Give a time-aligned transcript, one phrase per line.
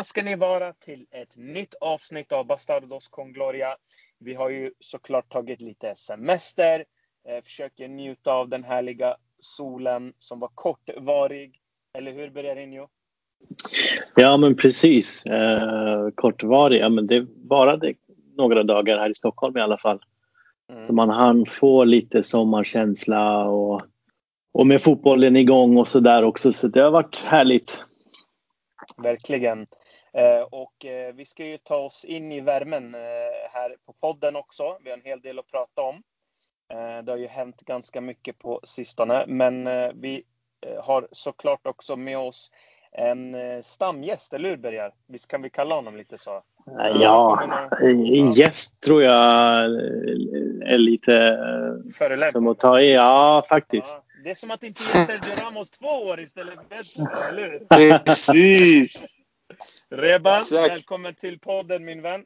[0.00, 3.76] välkomna ska ni vara till ett nytt avsnitt av Bastardos con Gloria.
[4.20, 6.84] Vi har ju såklart tagit lite semester,
[7.28, 11.60] eh, försöker njuta av den härliga solen som var kortvarig.
[11.98, 12.88] Eller hur Bererinho?
[14.16, 15.26] Ja men precis.
[15.26, 17.94] Eh, kortvarig, ja men det varade
[18.36, 20.00] några dagar här i Stockholm i alla fall.
[20.72, 20.86] Mm.
[20.86, 23.82] Så man hann få lite sommarkänsla och,
[24.52, 26.52] och med fotbollen igång och sådär också.
[26.52, 27.82] Så det har varit härligt.
[29.02, 29.66] Verkligen.
[30.12, 33.00] Eh, och eh, vi ska ju ta oss in i värmen eh,
[33.52, 34.78] här på podden också.
[34.84, 36.02] Vi har en hel del att prata om.
[37.04, 39.64] Det har ju hänt ganska mycket på sistone, men
[40.00, 40.22] vi
[40.82, 42.50] har såklart också med oss
[42.92, 44.94] en stamgäst, eller hur Bergar?
[45.08, 46.42] Visst kan vi kalla honom lite så?
[46.94, 47.42] Ja,
[47.80, 49.16] en gäst tror jag
[50.64, 51.38] är lite
[51.98, 52.32] Förelämpad.
[52.32, 52.94] som att ta i.
[52.94, 54.02] Ja, faktiskt.
[54.06, 57.50] Ja, det är som att inte ge Sergio Ramos två år istället för ett eller
[57.50, 57.98] hur?
[57.98, 59.06] Precis!
[59.92, 62.24] Rebas, välkommen till podden min vän.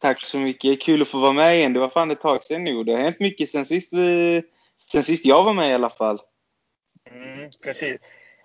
[0.00, 0.82] Tack så mycket.
[0.82, 1.72] Kul att få vara med igen.
[1.72, 2.84] Det var fan ett tag sedan nu.
[2.84, 3.90] Det har hänt mycket sen sist,
[4.90, 6.20] sen sist jag var med i alla fall.
[7.10, 8.00] Mm, precis.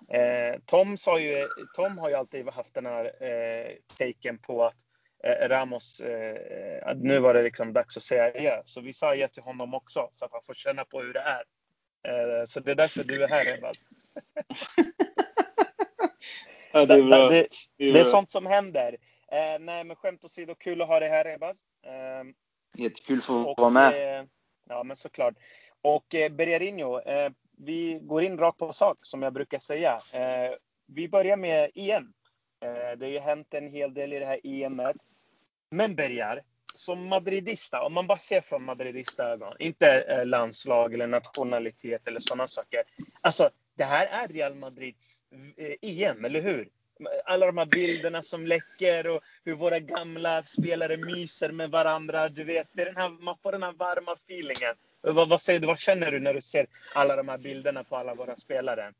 [0.08, 4.76] Eh, Tom, sa ju, Tom har ju alltid haft den här eh, taken på att
[5.24, 8.62] eh, Ramos, eh, att nu var det liksom dags att säga ja.
[8.64, 11.20] Så vi sa ja till honom också, så att han får känna på hur det
[11.20, 11.44] är.
[12.08, 13.88] Eh, så det är därför du är här Rebas.
[16.72, 17.28] ja, det, är bra.
[17.28, 18.96] Det, det, det är sånt som händer.
[19.32, 21.64] Eh, nej, men skämt åsido, kul att ha dig här Rebas.
[21.86, 24.18] Eh, Jättekul att få vara med.
[24.20, 24.26] Eh,
[24.68, 25.34] ja, men såklart.
[25.82, 30.00] Och eh, Bergarinho, eh, vi går in rakt på sak som jag brukar säga.
[30.12, 30.54] Eh,
[30.86, 32.12] vi börjar med EM.
[32.64, 34.96] Eh, det har ju hänt en hel del i det här EMet.
[35.70, 36.42] Men Bergar,
[36.74, 42.20] som madridista, om man bara ser från madridista ögon, inte eh, landslag eller nationalitet eller
[42.20, 42.82] sådana saker.
[43.20, 43.50] Alltså,
[43.80, 45.22] det här är Real Madrids
[45.56, 46.68] eh, EM, eller hur?
[47.24, 52.28] Alla de här bilderna som läcker och hur våra gamla spelare myser med varandra.
[52.28, 54.74] Du vet, det är den här, man får den här varma feelingen.
[55.00, 57.96] Vad, vad, säger du, vad känner du när du ser alla de här bilderna på
[57.96, 58.92] alla våra spelare?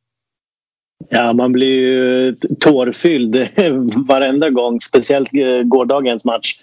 [1.08, 3.48] Ja, man blir ju tårfylld
[4.08, 6.56] varenda gång, speciellt eh, gårdagens match.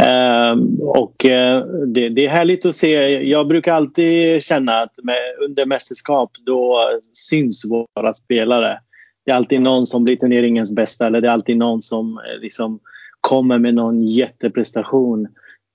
[0.00, 3.22] Ehm, och eh, det, det, är härligt att se.
[3.28, 8.78] Jag brukar alltid känna att med, under mästerskap då syns våra spelare.
[9.24, 12.40] Det är alltid någon som blir turneringens bästa eller det är alltid någon som eh,
[12.40, 12.80] liksom
[13.20, 15.28] kommer med någon jätteprestation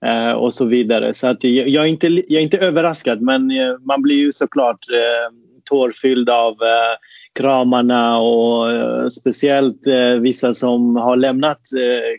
[0.05, 1.13] eh, och så vidare.
[1.13, 4.31] Så att jag, jag, är inte, jag är inte överraskad men eh, man blir ju
[4.31, 6.95] såklart eh, tårfylld av eh,
[7.35, 11.61] kramarna och eh, speciellt eh, vissa som har lämnat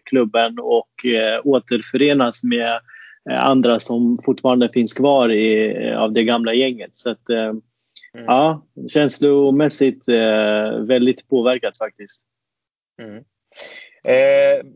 [0.05, 1.07] klubben och
[1.45, 2.81] återförenas med
[3.31, 6.97] andra som fortfarande finns kvar i, av det gamla gänget.
[6.97, 7.63] Så att, mm.
[8.27, 10.09] ja, känslomässigt
[10.79, 12.23] väldigt påverkat faktiskt.
[13.03, 13.25] Mm.
[14.05, 14.67] Eh,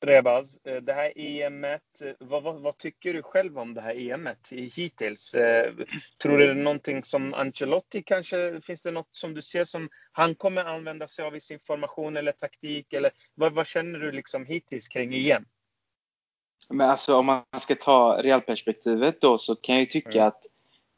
[0.00, 1.82] Rebaz, eh, det här EMet,
[2.18, 5.34] vad, vad, vad, tycker du själv om det här EMet hittills?
[5.34, 5.72] Eh,
[6.22, 9.88] tror du det är någonting som Ancelotti kanske, finns det något som du ser som
[10.12, 12.92] han kommer använda sig av i sin formation eller taktik?
[12.92, 15.44] Eller vad, vad känner du liksom hittills kring EM?
[16.68, 20.28] Men alltså om man ska ta realperspektivet då så kan jag tycka mm.
[20.28, 20.46] att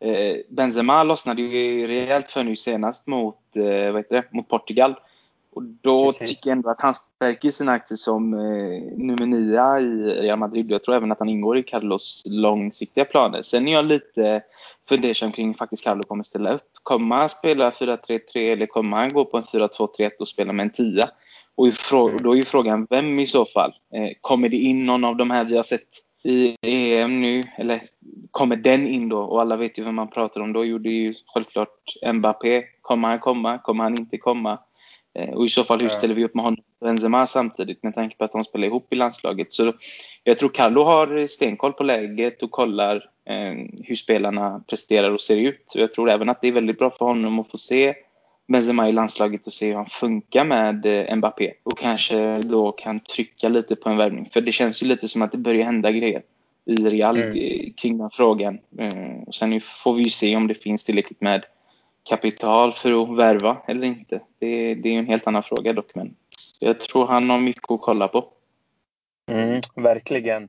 [0.01, 4.95] eh, Benzema lossnade ju rejält för nu senast mot, eh, vad heter det, mot Portugal.
[5.53, 6.29] Och då Precis.
[6.29, 10.71] tycker jag ändå att han stärker sina aktier som eh, nummer nio i Real Madrid.
[10.71, 13.43] Jag tror även att han ingår i Carlos långsiktiga planer.
[13.43, 14.43] Sen är jag lite
[14.89, 16.71] fundersam kring faktiskt Carlo kommer ställa upp.
[16.83, 20.73] Kommer han spela 4-3-3 eller kommer han gå på en 4-2-3-1 och spela med en
[20.73, 21.05] 10?
[21.55, 22.23] Och mm.
[22.23, 23.73] då är ju frågan vem i så fall?
[23.95, 25.89] Eh, kommer det in någon av de här vi har sett
[26.25, 27.45] i EM nu?
[27.59, 27.81] Eller
[28.31, 29.19] kommer den in då?
[29.19, 30.53] Och alla vet ju vem man pratar om.
[30.53, 32.63] Då gjorde ju självklart Mbappé.
[32.81, 33.59] Kommer han komma?
[33.59, 34.59] Kommer han inte komma?
[35.19, 37.95] Eh, och i så fall, hur ställer vi upp med honom och Benzema samtidigt med
[37.95, 39.53] tanke på att de spelar ihop i landslaget?
[39.53, 39.73] Så
[40.25, 42.97] jag tror Carlo har stenkoll på läget och kollar
[43.29, 43.53] eh,
[43.85, 45.73] hur spelarna presterar och ser ut.
[45.75, 47.95] Och jag tror även att det är väldigt bra för honom att få se
[48.49, 51.53] Benzema i landslaget och se hur han funkar med eh, Mbappé.
[51.63, 54.29] Och kanske då kan trycka lite på en värvning.
[54.33, 56.23] För det känns ju lite som att det börjar hända grejer
[56.67, 57.73] i Real mm.
[57.73, 58.59] kring den frågan.
[58.79, 61.45] Eh, och sen får vi ju se om det finns tillräckligt med
[62.11, 64.21] kapital för att värva eller inte.
[64.39, 66.17] Det, det är en helt annan fråga dock, men
[66.59, 68.33] jag tror han har mycket att kolla på.
[69.31, 70.49] Mm, verkligen.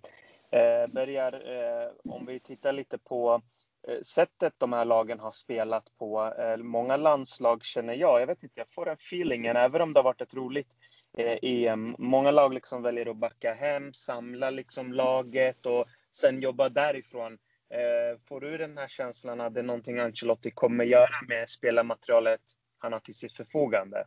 [0.52, 3.42] Eh, Bergar, eh, om vi tittar lite på
[3.88, 6.34] eh, sättet de här lagen har spelat på.
[6.40, 10.00] Eh, många landslag känner jag, jag vet inte, jag får den feelingen, även om det
[10.00, 10.78] har varit ett roligt
[11.18, 11.96] eh, EM.
[11.98, 17.38] Många lag liksom väljer att backa hem, samla liksom laget och sen jobba därifrån.
[17.74, 22.42] Eh, får du den här känslan att det är någonting Ancelotti kommer göra med spelarmaterialet
[22.78, 24.04] han har till sitt förfogande?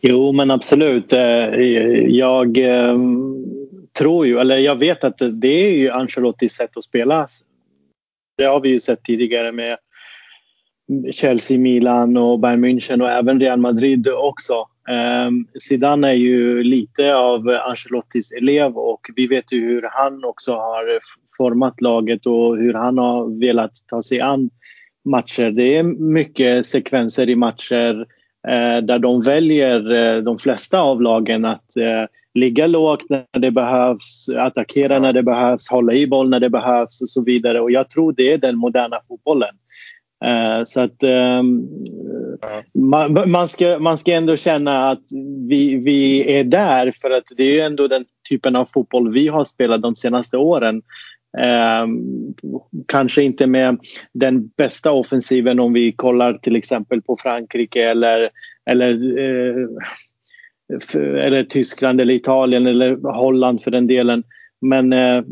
[0.00, 1.12] Jo, men absolut.
[1.12, 1.20] Eh,
[2.08, 2.98] jag eh,
[3.98, 7.28] tror ju, eller jag vet att det är ju Ancelottis sätt att spela.
[8.36, 9.78] Det har vi ju sett tidigare med
[11.12, 14.66] Chelsea, Milan och Bayern München och även Real Madrid också.
[14.88, 20.52] Ehm, Zidane är ju lite av Ancelottis elev och vi vet ju hur han också
[20.52, 20.98] har
[21.36, 24.50] format laget och hur han har velat ta sig an
[25.04, 25.50] matcher.
[25.50, 28.06] Det är mycket sekvenser i matcher
[28.48, 32.04] eh, där de väljer, eh, de flesta av lagen, att eh,
[32.34, 37.02] ligga lågt när det behövs, attackera när det behövs, hålla i boll när det behövs
[37.02, 37.60] och så vidare.
[37.60, 39.54] Och jag tror det är den moderna fotbollen.
[40.24, 41.68] Eh, så att um,
[42.74, 45.02] man, man, ska, man ska ändå känna att
[45.48, 49.44] vi, vi är där för att det är ändå den typen av fotboll vi har
[49.44, 50.82] spelat de senaste åren.
[51.38, 51.86] Eh,
[52.86, 53.78] kanske inte med
[54.12, 58.30] den bästa offensiven om vi kollar till exempel på Frankrike eller,
[58.70, 59.68] eller, eh,
[61.24, 64.24] eller Tyskland eller Italien eller Holland för den delen.
[64.60, 65.22] Men eh,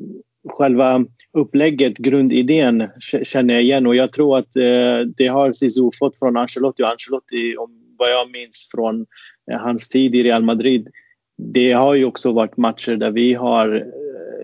[0.49, 2.89] själva upplägget, grundidén
[3.23, 6.91] känner jag igen och jag tror att eh, det har Zizou fått från Ancelotti och
[6.91, 9.07] Ancelotti, om vad jag minns från
[9.51, 10.89] eh, hans tid i Real Madrid.
[11.39, 13.87] Det har ju också varit matcher där vi har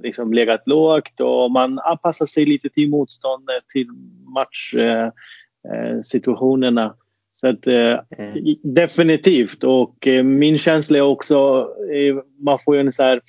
[0.02, 3.86] liksom legat lågt och man anpassar sig lite till motståndet, till
[4.34, 6.84] matchsituationerna.
[6.84, 6.92] Eh,
[7.34, 8.56] så att, eh, mm.
[8.62, 9.64] Definitivt.
[9.64, 11.68] Och eh, min känsla är också,
[12.38, 13.20] man får ju en så här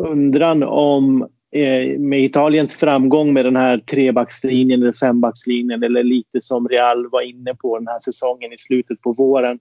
[0.00, 1.28] undran om
[1.98, 7.54] med Italiens framgång med den här trebackslinjen eller fembackslinjen eller lite som Real var inne
[7.54, 9.58] på den här säsongen i slutet på våren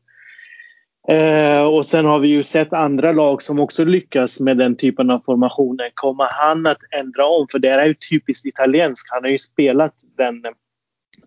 [1.07, 5.09] Eh, och sen har vi ju sett andra lag som också lyckas med den typen
[5.09, 5.91] av formationer.
[5.93, 7.47] Kommer han att ändra om?
[7.51, 9.11] För det är ju typiskt italienskt.
[9.11, 10.44] Han har ju spelat den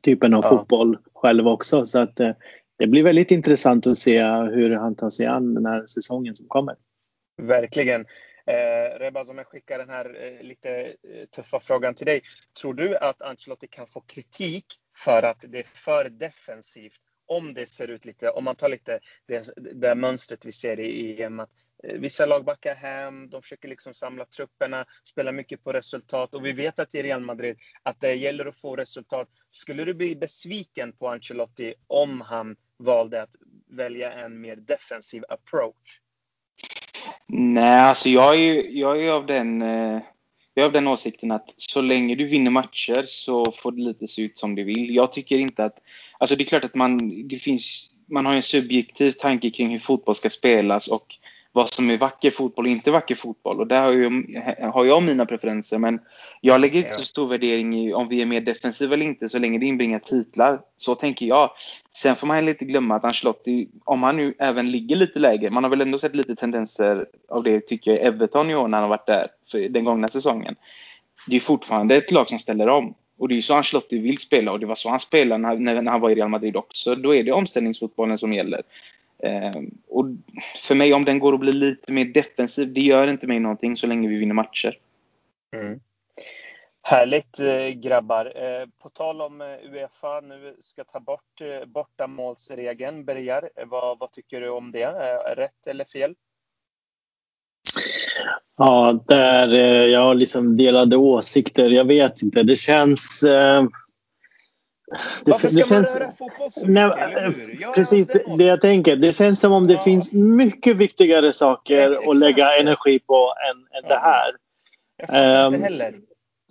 [0.02, 0.49] typen av ja.
[0.49, 1.87] fotboll själv också.
[1.87, 2.31] Så att, eh,
[2.78, 6.46] det blir väldigt intressant att se hur han tar sig an den här säsongen som
[6.49, 6.75] kommer.
[7.43, 8.05] Verkligen.
[8.46, 12.23] Eh, Rebaz, om jag skickar den här eh, lite eh, tuffa frågan till dig.
[12.61, 14.67] Tror du att Ancelotti kan få kritik
[15.05, 19.00] för att det är för defensivt om det ser ut lite, om man tar lite
[19.26, 21.50] det, det mönstret vi ser i EM, att
[21.85, 26.46] eh, vissa lag backar hem, de försöker liksom samla trupperna, spela mycket på resultat och
[26.46, 29.29] vi vet att i Real Madrid att det gäller att få resultat.
[29.50, 33.35] Skulle du bli besviken på Ancelotti om han valde att
[33.67, 36.00] välja en mer defensiv approach?
[37.27, 40.01] Nej, alltså jag är, jag är av den eh,
[40.55, 44.09] jag är av den åsikten att så länge du vinner matcher så får det lite
[44.09, 44.95] se ut som du vill.
[44.95, 45.79] Jag tycker inte att...
[46.19, 49.79] Alltså det är klart att man, det finns, man har en subjektiv tanke kring hur
[49.79, 51.06] fotboll ska spelas och
[51.55, 53.61] vad som är vacker fotboll och inte vacker fotboll.
[53.61, 55.79] Och där har jag, har jag mina preferenser.
[55.79, 56.01] Men
[56.41, 59.39] jag lägger inte så stor värdering i om vi är mer defensiva eller inte så
[59.39, 60.61] länge det inbringar titlar.
[60.77, 61.51] Så tänker jag.
[61.95, 65.65] Sen får man inte glömma att Ancelotti, om han nu även ligger lite lägre, man
[65.65, 68.79] har väl ändå sett lite tendenser av det tycker jag i Everton i år när
[68.79, 70.56] han har varit där för den gångna säsongen.
[71.27, 72.95] Det är fortfarande ett lag som ställer om.
[73.19, 75.83] Och det är ju så Ancelotti vill spela och det var så han spelade när,
[75.83, 76.95] när han var i Real Madrid också.
[76.95, 78.62] Då är det omställningsfotbollen som gäller.
[79.19, 80.06] Eh, och
[80.64, 83.76] för mig, om den går att bli lite mer defensiv, det gör inte mig någonting
[83.76, 84.78] så länge vi vinner matcher.
[85.56, 85.81] Mm.
[86.86, 88.32] Härligt eh, grabbar.
[88.36, 93.50] Eh, på tal om eh, Uefa nu ska ta bort bortamålsregeln, Bergar.
[93.67, 94.86] Vad, vad tycker du om det?
[95.36, 96.15] rätt eller fel?
[98.56, 99.48] Ja, där
[99.86, 101.70] jag har liksom delade åsikter.
[101.70, 102.43] Jag vet inte.
[102.43, 103.24] Det känns
[105.24, 108.96] Varför ska det man känns, röra fotboll så nej, mycket, Precis det, det, jag tänker.
[108.96, 109.81] Det känns som om det ja.
[109.81, 112.08] finns mycket viktigare saker Exakt.
[112.08, 113.88] att lägga energi på än, än ja.
[113.88, 114.31] det här.
[114.96, 115.94] Jag fattar um, inte heller.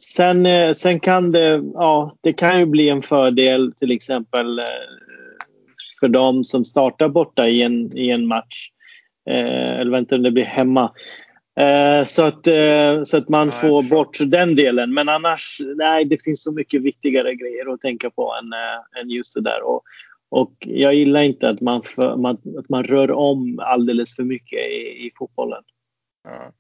[0.02, 4.66] Sen, eh, sen kan det, ja, det kan ju bli en fördel till exempel eh,
[6.00, 8.70] för de som startar borta i en, i en match.
[9.30, 10.92] Eh, eller vänta, det blir hemma.
[11.56, 14.94] Eh, så, att, eh, så att man ja, får bort den delen.
[14.94, 19.10] Men annars, nej, det finns så mycket viktigare grejer att tänka på än, äh, än
[19.10, 19.62] just det där.
[19.64, 19.84] Och,
[20.30, 24.60] och jag gillar inte att man, för, man, att man rör om alldeles för mycket
[24.60, 25.64] i, i fotbollen.
[26.24, 26.54] Ja.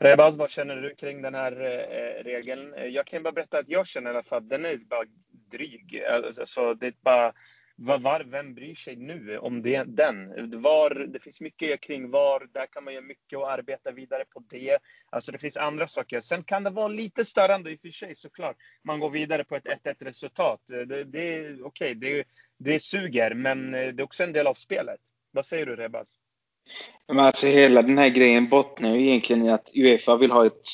[0.00, 2.74] Rebaz, vad känner du kring den här eh, regeln?
[2.90, 5.04] Jag kan bara berätta att jag känner i alla fall att den är bara
[5.50, 6.02] dryg.
[6.10, 7.32] Alltså, så det är bara
[7.76, 10.50] var, var, vem bryr sig nu om det, den?
[10.62, 14.42] Var, det finns mycket kring VAR, där kan man göra mycket och arbeta vidare på
[14.50, 14.78] det.
[15.10, 16.20] Alltså det finns andra saker.
[16.20, 18.56] Sen kan det vara lite störande i och för sig såklart.
[18.84, 20.60] Man går vidare på ett 1-1 resultat.
[20.66, 22.24] Det, det är okej, okay, det,
[22.58, 25.00] det suger, men det är också en del av spelet.
[25.32, 26.18] Vad säger du Rebaz?
[27.08, 30.66] Men alltså hela den här grejen bottnar ju egentligen i att Uefa vill ha ett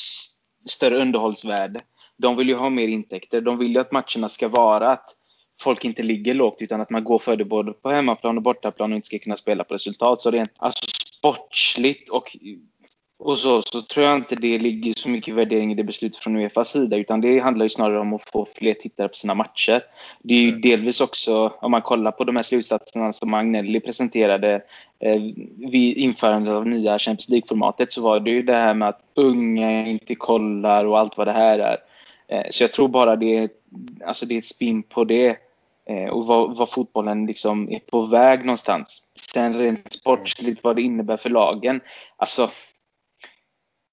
[0.68, 1.80] större underhållsvärde.
[2.16, 3.40] De vill ju ha mer intäkter.
[3.40, 5.17] De vill ju att matcherna ska vara att
[5.60, 8.92] folk inte ligger lågt utan att man går för det både på hemmaplan och bortaplan
[8.92, 10.20] och inte ska kunna spela på resultat.
[10.20, 10.86] Så rent alltså
[11.18, 12.36] sportsligt och,
[13.18, 16.36] och så, så tror jag inte det ligger så mycket värdering i det beslutet från
[16.36, 19.82] Uefas sida utan det handlar ju snarare om att få fler tittare på sina matcher.
[20.22, 20.60] Det är ju mm.
[20.60, 24.62] delvis också, om man kollar på de här slutsatserna som Agnelli presenterade
[25.00, 25.22] eh,
[25.56, 29.86] vid införandet av nya Champions League-formatet så var det ju det här med att unga
[29.86, 31.76] inte kollar och allt vad det här är.
[32.28, 33.50] Eh, så jag tror bara det är,
[34.06, 35.36] alltså det är ett spin på det
[35.88, 39.12] Eh, och vad, vad, fotbollen liksom är på väg någonstans.
[39.34, 41.80] Sen rent sportsligt vad det innebär för lagen.
[42.16, 42.50] Alltså,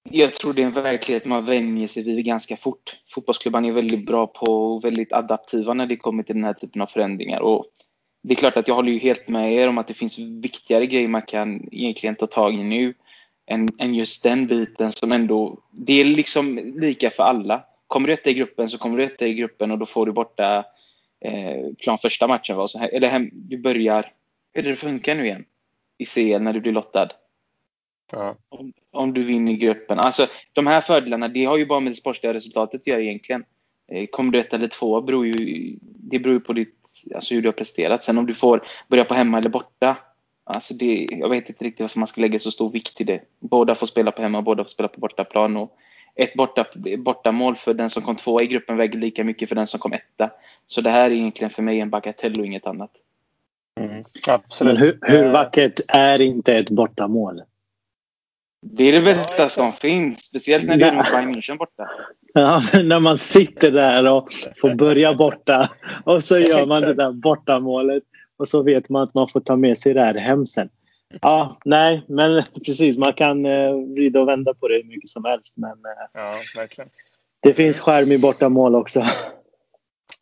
[0.10, 3.00] jag tror det är en verklighet man vänjer sig vid ganska fort.
[3.10, 6.82] Fotbollsklubbarna är väldigt bra på och väldigt adaptiva när det kommer till den här typen
[6.82, 7.40] av förändringar.
[7.40, 7.66] Och
[8.24, 10.86] det är klart att jag håller ju helt med er om att det finns viktigare
[10.86, 12.94] grejer man kan egentligen ta tag i nu
[13.48, 18.14] än, än just den biten som ändå, det är liksom lika för alla kommer du
[18.14, 20.66] etta i gruppen så kommer du etta i gruppen och då får du borta
[21.20, 22.58] eh, plan första matchen.
[22.58, 22.68] Va?
[22.68, 24.12] Så här, eller hem, du börjar...
[24.54, 25.46] Hur det funkar nu igen?
[25.98, 27.10] I CL när du blir lottad.
[28.12, 28.36] Ja.
[28.50, 30.00] Om, om, du vinner gruppen.
[30.00, 33.44] Alltså de här fördelarna, det har ju bara med det sportsliga resultatet att göra egentligen.
[33.92, 35.34] Eh, kommer du etta eller två beror ju,
[35.82, 38.04] det beror ju på ditt, alltså hur du har presterat.
[38.04, 39.98] Sen om du får börja på hemma eller borta.
[40.44, 43.22] Alltså det, jag vet inte riktigt varför man ska lägga så stor vikt i det.
[43.40, 45.58] Båda får spela på hemma båda får spela på bortaplan.
[45.58, 45.78] Och
[46.16, 46.66] ett borta,
[46.98, 49.94] bortamål för den som kom tvåa i gruppen väger lika mycket för den som kom
[49.94, 50.32] etta.
[50.66, 52.92] Så det här är egentligen för mig en bagatell och inget annat.
[53.80, 54.74] Mm, absolut.
[54.74, 57.42] Men hur, hur, vackert är inte ett bortamål?
[58.62, 60.26] Det är det bästa som finns.
[60.26, 61.90] Speciellt när det är mot Bayern München borta.
[62.38, 65.70] Ja, när man sitter där och får börja borta
[66.04, 68.04] och så gör man det där bortamålet
[68.38, 70.70] och så vet man att man får ta med sig det här hem sen.
[71.22, 72.98] Ja, nej, men precis.
[72.98, 75.58] Man kan eh, vrida och vända på det hur mycket som helst.
[75.58, 76.90] Men eh, ja, verkligen.
[77.40, 79.06] det finns skärm i bortamål också.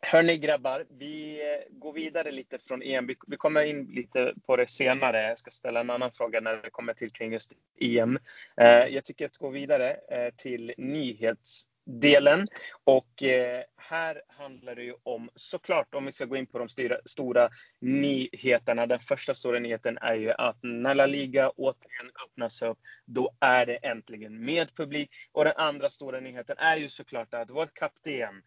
[0.00, 3.06] Hörni grabbar, vi eh, går vidare lite från EM.
[3.26, 5.22] Vi kommer in lite på det senare.
[5.22, 8.18] Jag ska ställa en annan fråga när det kommer till kring just EM.
[8.60, 12.48] Eh, jag tycker att gå vidare eh, till nyhets delen.
[12.84, 16.68] Och eh, här handlar det ju om, såklart om vi ska gå in på de
[16.68, 17.48] styra, stora
[17.80, 18.86] nyheterna.
[18.86, 23.66] Den första stora nyheten är ju att när La Liga återigen öppnas upp, då är
[23.66, 25.10] det äntligen med publik.
[25.32, 28.42] Och den andra stora nyheten är ju såklart att vår kapten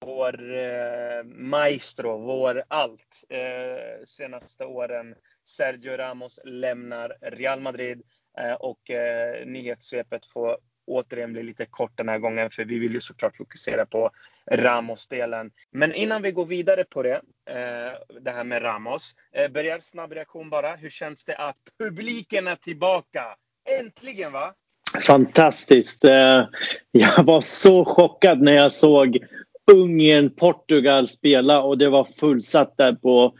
[0.00, 5.14] vår eh, maestro, vår allt eh, senaste åren.
[5.44, 8.02] Sergio Ramos lämnar Real Madrid
[8.38, 12.92] eh, och eh, nyhetssvepet får återigen bli lite kort den här gången för vi vill
[12.92, 14.10] ju såklart fokusera på
[14.50, 15.50] Ramos-delen.
[15.72, 19.14] Men innan vi går vidare på det, eh, det här med Ramos.
[19.34, 20.76] Eh, börjar snabb reaktion bara.
[20.76, 23.24] Hur känns det att publiken är tillbaka?
[23.80, 24.52] Äntligen va?
[25.06, 26.04] Fantastiskt.
[26.04, 26.46] Eh,
[26.90, 29.18] jag var så chockad när jag såg
[29.72, 33.34] Ungern, Portugal spela och det var fullsatt där på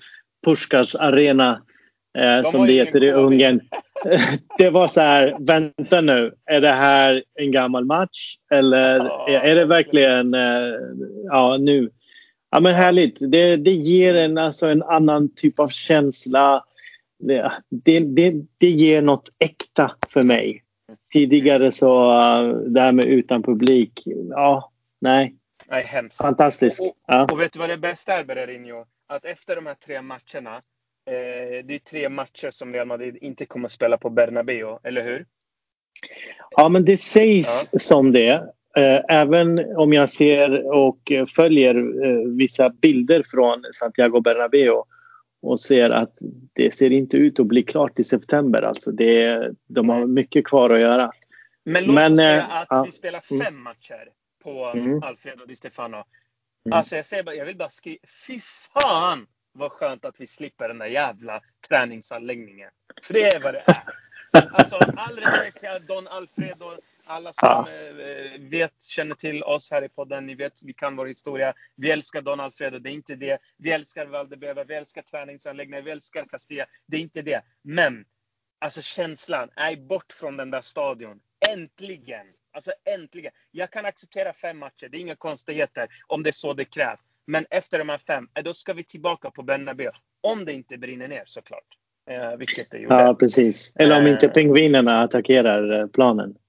[0.45, 1.63] Puskars arena.
[2.19, 3.61] Eh, som det heter i Ungern.
[4.59, 8.37] det var så här, vänta nu, är det här en gammal match?
[8.51, 9.01] Eller
[9.31, 10.75] är, är det verkligen, eh,
[11.25, 11.91] ja nu.
[12.51, 16.65] Ja men härligt, det, det ger en, alltså en annan typ av känsla.
[17.19, 17.53] Det,
[17.85, 18.01] det,
[18.59, 20.63] det, ger något äkta för mig.
[21.13, 25.35] Tidigare så, uh, det här med utan publik, ja, nej.
[25.69, 26.17] Nej, hemskt.
[26.17, 26.81] Fantastiskt.
[26.81, 27.27] Och, ja.
[27.33, 28.85] och, vet du vad det bästa är Bererinho?
[29.09, 30.61] Att efter de här tre matcherna
[31.09, 35.05] Eh, det är tre matcher som Real Madrid inte kommer att spela på Bernabéu, eller
[35.05, 35.27] hur?
[36.51, 37.79] Ja, men det sägs ja.
[37.79, 38.33] som det.
[38.77, 41.75] Eh, även om jag ser och följer
[42.05, 44.83] eh, vissa bilder från Santiago Bernabéu
[45.43, 46.19] och ser att
[46.53, 48.63] det ser inte ut att bli klart i september.
[48.63, 51.11] Alltså det, de har mycket kvar att göra.
[51.65, 52.83] Men låt Men, oss säga att ja.
[52.83, 53.63] vi spelar fem mm.
[53.63, 54.09] matcher
[54.43, 55.03] på mm.
[55.03, 55.97] Alfredo Di Stefano.
[55.97, 56.07] Mm.
[56.79, 58.41] Alltså jag, säger bara, jag vill bara skriva, fy
[58.75, 59.27] fan
[59.59, 62.71] vad skönt att vi slipper den där jävla träningsanläggningen.
[63.03, 63.83] För det är vad det är.
[64.53, 66.77] Alltså, all respekt till Don Alfredo.
[67.05, 67.69] Alla som ja.
[67.71, 71.55] Eh, vet, känner till oss här i podden, ni vet, vi kan vår historia.
[71.77, 73.39] Vi älskar Don Alfredo, det är inte det.
[73.57, 76.67] Vi älskar Valdebeba, vi älskar träningsanläggningar, vi älskar Castilla.
[76.87, 77.43] Det är inte det.
[77.63, 78.05] Men,
[78.59, 81.21] alltså känslan, är bort från den där stadion.
[81.51, 82.27] Äntligen!
[82.53, 83.33] Alltså äntligen!
[83.51, 87.01] Jag kan acceptera fem matcher, det är inga konstigheter om det är så det krävs.
[87.29, 89.91] Men efter de här fem, eh, då ska vi tillbaka på Bernabéu.
[90.21, 91.67] Om det inte brinner ner såklart.
[92.11, 92.95] Eh, vilket det gjorde.
[92.95, 93.73] Ja, precis.
[93.77, 96.35] Eller om inte eh, pingvinerna attackerar planen.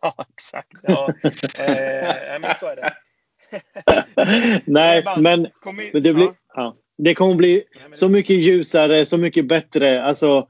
[0.00, 0.72] Ja, exakt.
[0.82, 1.12] Ja,
[1.58, 2.92] eh, men så är det.
[4.64, 5.48] Nej, men,
[5.92, 6.74] men det, blir, ja.
[6.98, 10.02] det kommer bli så mycket ljusare, så mycket bättre.
[10.02, 10.46] Alltså,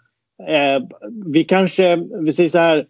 [0.49, 0.83] eh,
[1.27, 2.87] vi kanske, vi säger så här.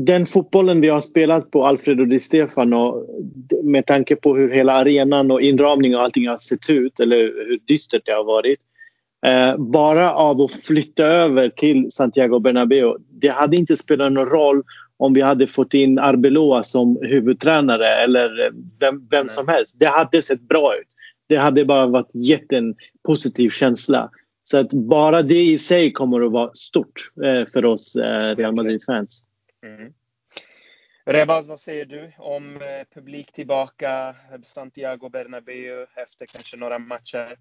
[0.00, 3.06] Den fotbollen vi har spelat på Alfredo Di Stefano
[3.62, 7.58] med tanke på hur hela arenan och inramning och allting har sett ut eller hur
[7.66, 8.60] dystert det har varit.
[9.26, 12.96] Eh, bara av att flytta över till Santiago Bernabéu.
[13.10, 14.62] Det hade inte spelat någon roll
[14.96, 19.76] om vi hade fått in Arbeloa som huvudtränare eller vem, vem som helst.
[19.78, 20.88] Det hade sett bra ut.
[21.28, 22.74] Det hade bara varit gett en
[23.06, 24.10] positiv känsla.
[24.44, 28.56] Så att bara det i sig kommer att vara stort eh, för oss eh, Real
[28.56, 29.24] Madrid-fans.
[29.62, 29.92] Mm.
[31.04, 37.36] Rebaz, vad säger du om eh, publik tillbaka, Santiago Bernabéu efter kanske några matcher?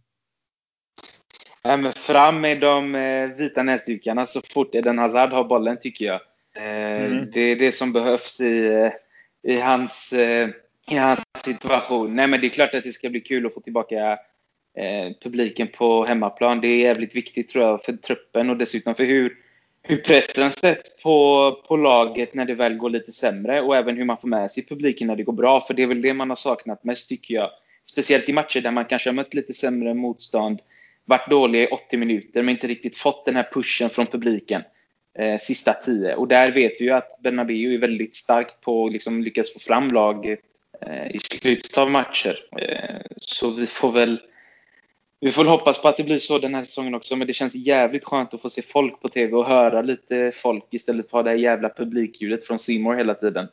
[1.62, 6.22] Ja, fram med de eh, vita näsdukarna så fort Eden Hazard har bollen tycker jag.
[6.56, 7.32] Eh, mm.
[7.32, 8.92] Det är det som behövs i,
[9.44, 10.14] i, hans,
[10.88, 12.16] i hans situation.
[12.16, 14.20] Nej, men det är klart att det ska bli kul att få tillbaka
[15.24, 16.62] publiken på hemmaplan.
[16.62, 19.38] Det är jävligt viktigt tror jag för truppen och dessutom för hur
[19.84, 24.06] hur pressen sätts på, på laget när det väl går lite sämre och även hur
[24.06, 25.62] man får med sig publiken när det går bra.
[25.62, 27.50] För det är väl det man har saknat mest tycker jag.
[27.86, 30.60] Speciellt i matcher där man kanske har mött lite sämre motstånd,
[31.06, 34.64] varit dåliga i 80 minuter men inte riktigt fått den här pushen från publiken
[35.20, 36.16] eh, sista 10.
[36.16, 39.60] Och där vet vi ju att Bernabéu är väldigt starkt på att liksom lyckas få
[39.60, 40.40] fram laget
[40.82, 42.40] eh, i slutet av matcher.
[42.58, 44.20] Eh, så vi får väl
[45.22, 47.56] vi får hoppas på att det blir så den här säsongen också, men det känns
[47.56, 51.26] jävligt skönt att få se folk på TV och höra lite folk istället för att
[51.26, 53.48] ha det här jävla publikljudet från Simor hela tiden.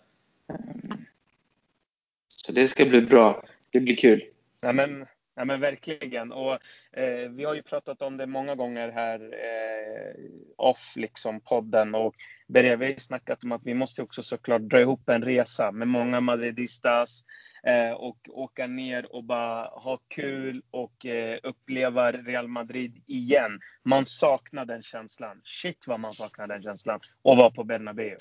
[2.29, 3.43] Så det ska bli bra.
[3.71, 4.25] Det blir kul.
[4.61, 5.07] Ja, men
[5.39, 6.33] Ja men verkligen.
[6.33, 6.53] Och,
[6.93, 10.15] eh, vi har ju pratat om det många gånger här eh,
[10.57, 12.15] off liksom podden och
[12.49, 17.25] bredvid snackat om att vi måste också såklart dra ihop en resa med många madridistas
[17.63, 23.61] eh, och åka ner och bara ha kul och eh, uppleva Real Madrid igen.
[23.85, 25.41] Man saknar den känslan.
[25.45, 27.01] Shit vad man saknar den känslan.
[27.23, 28.17] Och vara på Bernabéu.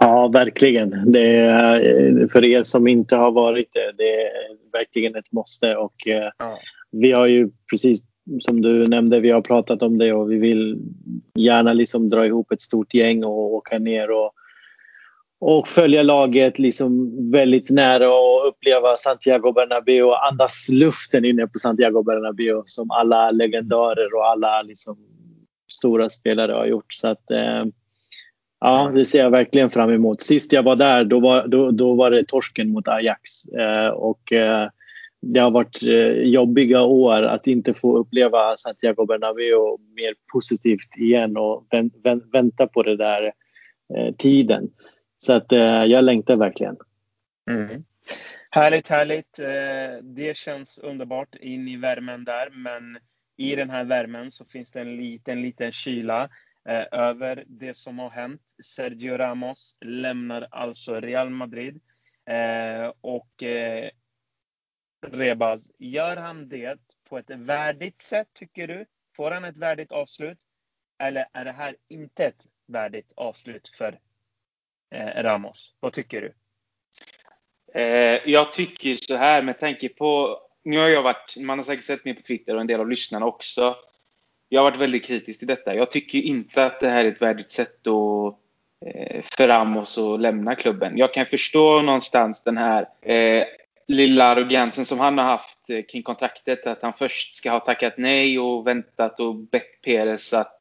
[0.00, 1.12] Ja, verkligen.
[1.12, 4.30] Det är, för er som inte har varit det, det är
[4.72, 5.76] verkligen ett måste.
[5.76, 6.58] Och, eh, ja.
[6.90, 8.02] Vi har ju precis
[8.40, 10.78] som du nämnde, vi har pratat om det och vi vill
[11.34, 14.32] gärna liksom dra ihop ett stort gäng och åka ner och,
[15.40, 21.58] och följa laget liksom väldigt nära och uppleva Santiago Bernabéu och andas luften inne på
[21.58, 24.96] Santiago Bernabéu som alla legendarer och alla liksom
[25.72, 26.92] stora spelare har gjort.
[26.92, 27.64] Så att, eh,
[28.60, 30.22] Ja, det ser jag verkligen fram emot.
[30.22, 33.44] Sist jag var där då var, då, då var det torsken mot Ajax.
[33.44, 34.68] Eh, och, eh,
[35.32, 41.36] det har varit eh, jobbiga år att inte få uppleva Santiago Bernabéu mer positivt igen
[41.36, 41.66] och
[42.04, 43.32] vä vänta på det där
[43.96, 44.70] eh, tiden.
[45.18, 46.76] Så att eh, jag längtar verkligen.
[47.50, 47.84] Mm.
[48.50, 49.38] Härligt, härligt.
[49.38, 52.98] Eh, det känns underbart in i värmen där, men
[53.36, 56.28] i den här värmen så finns det en liten, liten kyla.
[56.68, 58.42] Eh, över det som har hänt.
[58.64, 61.80] Sergio Ramos lämnar alltså Real Madrid.
[62.26, 63.90] Eh, och eh,
[65.06, 68.86] Rebaz, gör han det på ett värdigt sätt tycker du?
[69.16, 70.38] Får han ett värdigt avslut?
[70.98, 74.00] Eller är det här inte ett värdigt avslut för
[74.94, 75.74] eh, Ramos?
[75.80, 76.34] Vad tycker du?
[77.80, 81.84] Eh, jag tycker så här med tanke på nu har jag varit, man har säkert
[81.84, 83.76] sett mig på Twitter och en del av lyssnarna också
[84.54, 85.74] jag har varit väldigt kritisk till detta.
[85.74, 88.34] Jag tycker inte att det här är ett värdigt sätt att
[88.86, 90.98] eh, för Ramos att lämna klubben.
[90.98, 93.44] Jag kan förstå någonstans den här eh,
[93.88, 96.66] lilla arrogansen som han har haft eh, kring kontraktet.
[96.66, 100.60] Att han först ska ha tackat nej och väntat och bett Perez att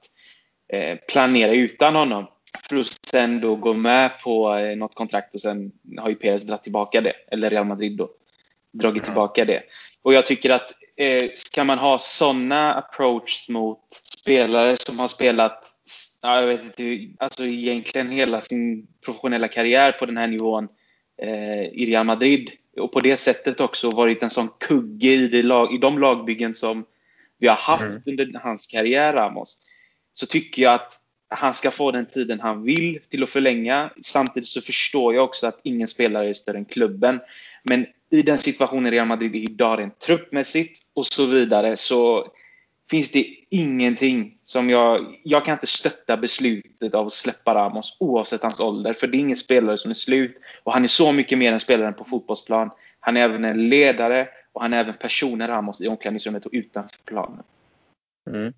[0.74, 2.28] eh, planera utan honom.
[2.70, 6.44] För att sen då gå med på eh, något kontrakt och sen har ju Perez
[6.44, 7.14] dragit tillbaka det.
[7.32, 8.10] Eller Real Madrid då
[8.72, 9.64] dragit tillbaka det.
[10.02, 13.80] Och jag tycker att eh, ska man ha sådana approaches mot
[14.22, 15.74] spelare som har spelat
[16.22, 20.68] ja, jag vet inte, alltså egentligen hela sin professionella karriär på den här nivån
[21.22, 25.44] eh, i Real Madrid och på det sättet också varit en sån kugge i, det
[25.44, 26.86] lag, i de lagbyggen som
[27.40, 28.02] vi har haft mm.
[28.08, 29.62] under hans karriär, Ramos.
[30.14, 33.92] Så tycker jag att han ska få den tiden han vill till att förlänga.
[34.02, 37.20] Samtidigt så förstår jag också att ingen spelare är större än klubben.
[37.64, 42.32] Men i den situationen Real Madrid idag rent truppmässigt och så vidare så
[42.90, 45.16] finns det ingenting som jag...
[45.24, 48.94] Jag kan inte stötta beslutet av att släppa Ramos oavsett hans ålder.
[48.94, 50.38] För det är ingen spelare som är slut.
[50.64, 52.70] Och han är så mycket mer än spelaren på fotbollsplan.
[53.00, 57.04] Han är även en ledare och han är även personen Ramos i omklädningsrummet och utanför
[57.06, 57.44] planen.
[58.30, 58.54] Mm.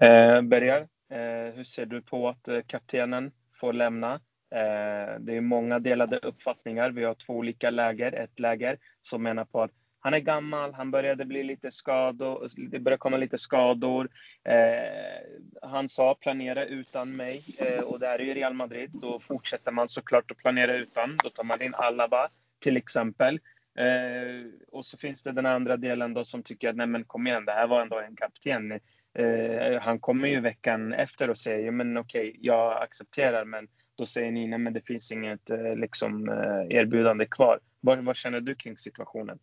[0.00, 4.20] Eh, Berger, eh, hur ser du på att eh, kaptenen får lämna?
[4.54, 6.90] Eh, det är många delade uppfattningar.
[6.90, 8.12] Vi har två olika läger.
[8.12, 12.80] Ett läger som menar på att han är gammal, han började bli lite skador, det
[12.80, 14.08] började komma lite skador.
[14.44, 18.90] Eh, han sa planera utan mig eh, och det här är ju Real Madrid.
[18.92, 21.16] Då fortsätter man såklart att planera utan.
[21.22, 22.28] Då tar man in Alaba
[22.60, 23.40] till exempel.
[23.78, 27.26] Eh, och så finns det den andra delen då som tycker att nej men kom
[27.26, 28.72] igen, det här var ändå en kapten.
[29.18, 33.68] Eh, han kommer ju veckan efter och säger men okej, jag accepterar men
[34.00, 37.58] då säger ni nej men det finns inget eh, liksom, eh, erbjudande kvar.
[37.80, 39.38] Vad, vad känner du kring situationen?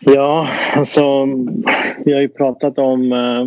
[0.00, 1.26] Ja, alltså
[2.04, 3.46] vi har ju pratat om eh,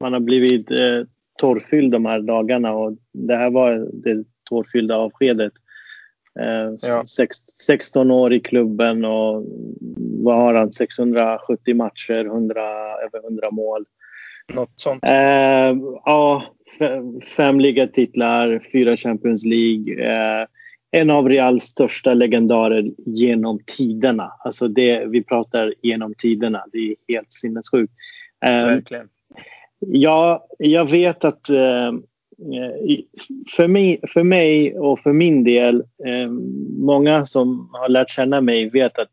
[0.00, 1.02] man har blivit eh,
[1.38, 5.52] torrfylld de här dagarna och det här var det tårfyllda avskedet.
[6.40, 7.04] Eh, ja.
[7.66, 9.44] 16 år i klubben och
[10.24, 10.72] vad har han?
[10.72, 12.60] 670 matcher, 100,
[13.06, 13.84] över 100 mål.
[14.52, 15.04] Något sånt?
[15.04, 16.54] Eh, ja,
[17.36, 20.04] fem ligatitlar, fyra Champions League.
[20.04, 20.46] Eh,
[20.90, 24.32] en av Reals största legendarer genom tiderna.
[24.44, 26.64] Alltså det, vi pratar genom tiderna.
[26.72, 27.92] Det är helt sinnessjukt.
[28.44, 29.08] Eh, Verkligen.
[29.78, 31.92] Ja, jag vet att eh,
[33.56, 36.30] för mig, för mig och för min del, eh,
[36.78, 39.10] många som har lärt känna mig vet att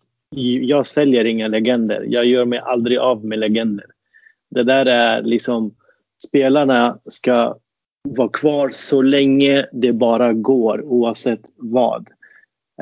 [0.62, 2.06] jag säljer inga legender.
[2.08, 3.86] Jag gör mig aldrig av med legender.
[4.50, 5.76] Det där är liksom,
[6.28, 7.58] spelarna ska
[8.10, 12.10] vara kvar så länge det bara går oavsett vad.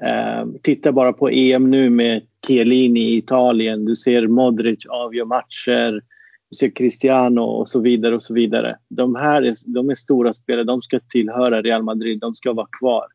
[0.01, 3.85] Eh, titta bara på EM nu med Chiellini i Italien.
[3.85, 6.01] Du ser Modric avgör matcher.
[6.49, 8.77] Du ser Cristiano och så vidare och så vidare.
[8.89, 10.63] De här är, de är stora spelare.
[10.63, 12.19] De ska tillhöra Real Madrid.
[12.19, 13.05] De ska vara kvar.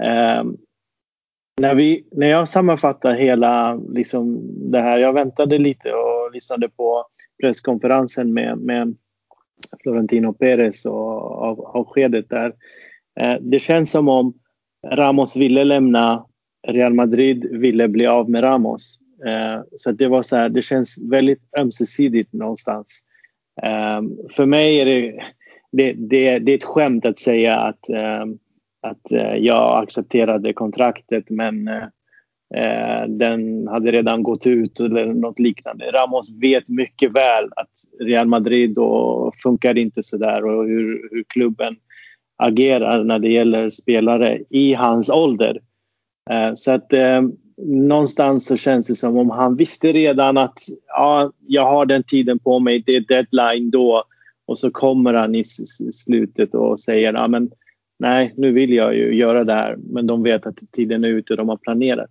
[0.00, 0.44] Eh,
[1.60, 4.98] när, vi, när jag sammanfattar hela liksom, det här.
[4.98, 7.06] Jag väntade lite och lyssnade på
[7.42, 8.96] presskonferensen med, med
[9.82, 12.52] Florentino Perez och av, avskedet där.
[13.20, 14.34] Eh, det känns som om
[14.86, 16.26] Ramos ville lämna
[16.68, 18.98] Real Madrid ville bli av med Ramos.
[19.26, 23.00] Eh, så det var så här, det känns väldigt ömsesidigt någonstans.
[23.62, 25.22] Eh, för mig är det,
[25.72, 27.90] det, det, det är ett skämt att säga att,
[28.82, 31.70] att jag accepterade kontraktet men
[32.54, 35.90] Eh, den hade redan gått ut eller något liknande.
[35.92, 41.24] Ramos vet mycket väl att Real Madrid då funkar inte så där och hur, hur
[41.28, 41.76] klubben
[42.36, 45.60] agerar när det gäller spelare i hans ålder.
[46.30, 47.22] Eh, så att eh,
[47.66, 52.38] någonstans så känns det som om han visste redan att ja, jag har den tiden
[52.38, 54.04] på mig, det är deadline då.
[54.46, 55.44] Och så kommer han i
[55.92, 57.50] slutet och säger ja, men,
[57.98, 59.76] nej, nu vill jag ju göra det här.
[59.76, 62.10] Men de vet att tiden är ute, och de har planerat.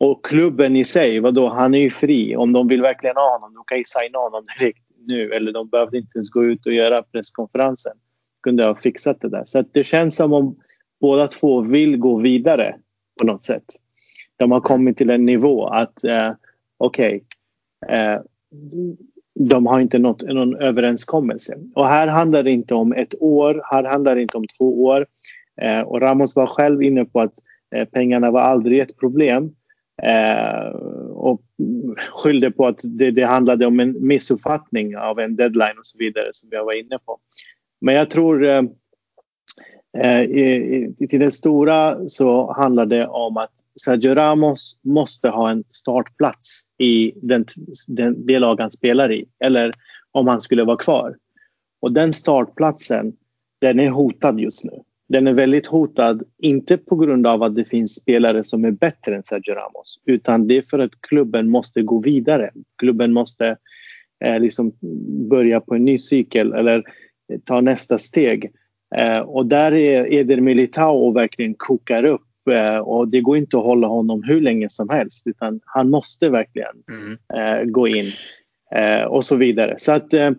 [0.00, 2.36] Och klubben i sig, vadå, han är ju fri.
[2.36, 5.32] Om de vill verkligen ha honom, de kan ju signa honom direkt nu.
[5.32, 7.92] Eller de behövde inte ens gå ut och göra presskonferensen.
[8.42, 9.44] Kunde ha fixat det där.
[9.44, 10.56] Så det känns som om
[11.00, 12.76] båda två vill gå vidare
[13.20, 13.64] på något sätt.
[14.36, 16.32] De har kommit till en nivå att eh,
[16.78, 17.22] okej,
[17.86, 18.20] okay, eh,
[19.34, 21.58] de har inte nått någon överenskommelse.
[21.74, 25.06] Och här handlar det inte om ett år, här handlar det inte om två år.
[25.60, 27.34] Eh, och Ramos var själv inne på att
[27.74, 29.54] eh, pengarna var aldrig ett problem.
[30.02, 30.68] Eh,
[31.10, 31.42] och
[32.10, 36.28] skyllde på att det, det, handlade om en missuppfattning av en deadline och så vidare
[36.32, 37.18] som jag var inne på.
[37.80, 38.62] Men jag tror eh,
[39.98, 43.52] eh, i, i, till det stora så handlar det om att
[43.84, 47.44] Sergio Ramos måste ha en startplats i den,
[47.86, 49.24] den, det lag han spelar i.
[49.44, 49.72] Eller
[50.12, 51.16] om han skulle vara kvar.
[51.80, 53.12] Och den startplatsen,
[53.60, 57.64] den är hotad just nu den är väldigt hotad, inte på grund av att det
[57.64, 61.82] finns spelare som är bättre än Sergio Ramos utan det är för att klubben måste
[61.82, 62.50] gå vidare.
[62.78, 63.56] Klubben måste
[64.24, 64.72] eh, liksom
[65.30, 66.84] börja på en ny cykel eller
[67.44, 68.50] ta nästa steg.
[68.96, 73.58] Eh, och där är Eder Militao och verkligen kokar upp eh, och det går inte
[73.58, 77.18] att hålla honom hur länge som helst utan han måste verkligen mm.
[77.34, 78.06] Eh, gå in
[78.74, 79.74] eh, och så vidare.
[79.78, 80.30] Så att eh,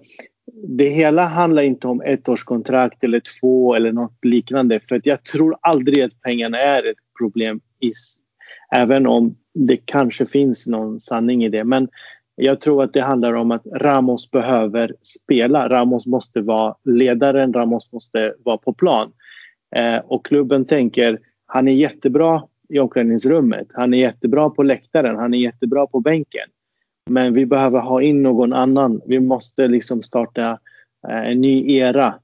[0.78, 4.80] det hela handlar inte om ettårskontrakt eller två eller något liknande.
[4.80, 7.62] För att jag tror aldrig att pengarna är ett problem.
[7.80, 7.92] I,
[8.76, 11.64] även om det kanske finns någon sanning i det.
[11.64, 11.88] Men
[12.36, 15.70] jag tror att det handlar om att Ramos behöver spela.
[15.70, 19.12] Ramos måste vara ledaren, Ramos måste vara på plan.
[19.76, 23.68] Eh, och klubben tänker, han är jättebra i omklädningsrummet.
[23.74, 26.50] Han är jättebra på läktaren, han är jättebra på bänken.
[27.10, 29.02] Men vi behöver ha in någon annan.
[29.06, 30.60] Vi måste liksom starta
[31.08, 32.16] eh, en ny era.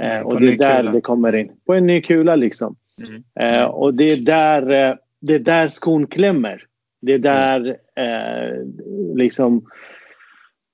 [0.00, 0.92] Eh, och det är där kula.
[0.92, 1.52] det kommer in.
[1.66, 2.76] På en ny kula liksom.
[2.98, 3.22] Mm.
[3.40, 6.66] Eh, och det är där, det är där skon klämmer.
[7.00, 8.66] Det är där eh,
[9.14, 9.66] liksom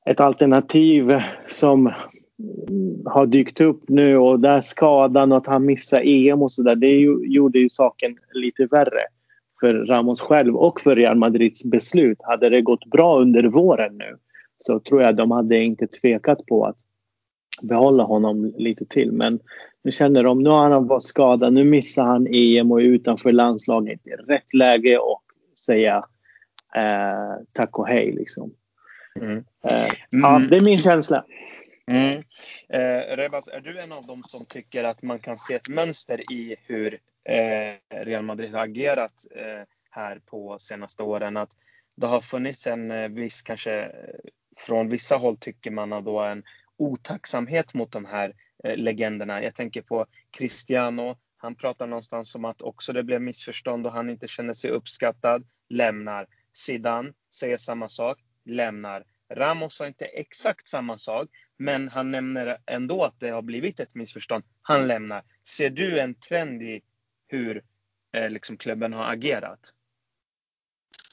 [0.06, 1.92] ett alternativ som
[3.04, 6.74] har dykt upp nu och där skadan och att han missar EM och sådär.
[6.74, 9.00] Det ju, gjorde ju saken lite värre.
[9.60, 12.18] För Ramos själv och för Real Madrids beslut.
[12.22, 14.16] Hade det gått bra under våren nu
[14.58, 16.76] så tror jag de hade inte tvekat på att
[17.62, 19.12] behålla honom lite till.
[19.12, 19.40] Men
[19.84, 23.32] nu känner de, nu har han varit skadad, nu missar han EM och är utanför
[23.32, 24.00] landslaget.
[24.04, 25.96] Det är rätt läge att säga
[26.76, 28.50] eh, tack och hej liksom.
[29.20, 29.36] Mm.
[29.36, 30.48] Eh, ja, mm.
[30.50, 31.24] det är min känsla.
[31.88, 32.22] Mm.
[32.68, 36.32] Eh, Rebas, är du en av dem som tycker att man kan se ett mönster
[36.32, 37.74] i hur eh,
[38.04, 41.36] Real Madrid har agerat eh, här på senaste åren?
[41.36, 41.50] Att
[41.96, 43.90] det har funnits en eh, viss, kanske eh,
[44.56, 46.42] från vissa håll tycker man då en
[46.76, 49.42] otacksamhet mot de här eh, legenderna.
[49.42, 51.16] Jag tänker på Cristiano.
[51.36, 55.46] Han pratar någonstans om att också det blev missförstånd och han inte känner sig uppskattad.
[55.68, 56.26] Lämnar.
[56.52, 58.18] Zidane säger samma sak.
[58.44, 59.04] Lämnar.
[59.30, 63.94] Ramos sa inte exakt samma sak, men han nämner ändå att det har blivit ett
[63.94, 64.44] missförstånd.
[64.62, 65.22] Han lämnar.
[65.42, 66.80] Ser du en trend i
[67.26, 67.62] hur
[68.16, 69.74] eh, liksom klubben har agerat?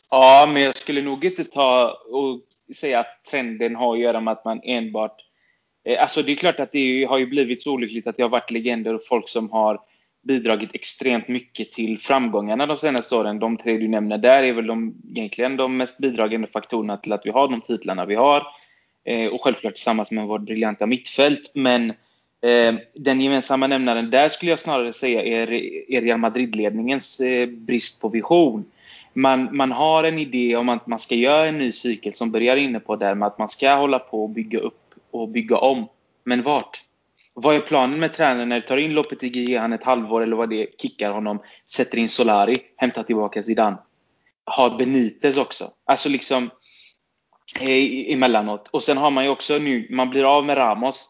[0.09, 2.41] Ja, men jag skulle nog inte ta och
[2.75, 5.21] säga att trenden har att göra med att man enbart...
[5.83, 8.29] Eh, alltså det är klart att det har ju blivit så olyckligt att det har
[8.29, 9.79] varit legender och folk som har
[10.25, 13.39] bidragit extremt mycket till framgångarna de senaste åren.
[13.39, 17.25] De tre du nämner där är väl de, egentligen de mest bidragande faktorerna till att
[17.25, 18.43] vi har de titlarna vi har.
[19.05, 21.51] Eh, och självklart tillsammans med vårt briljanta mittfält.
[21.53, 21.89] Men
[22.41, 25.51] eh, den gemensamma nämnaren där skulle jag snarare säga är,
[25.91, 28.65] är Real Madrid-ledningens eh, brist på vision
[29.15, 32.55] man, man har en idé om att man ska göra en ny cykel som börjar
[32.55, 35.87] inne på där med att man ska hålla på och bygga upp och bygga om.
[36.23, 36.83] Men vart?
[37.37, 40.35] Vad är planen med tränaren när du tar in Lopetegui, ger han ett halvår eller
[40.35, 43.77] vad det är, kickar honom, sätter in Solari, hämtar tillbaka Zidane.
[44.45, 45.71] Har Benitez också.
[45.85, 46.49] Alltså liksom
[47.61, 48.69] eh, emellanåt.
[48.71, 51.09] Och sen har man ju också nu, man blir av med Ramos.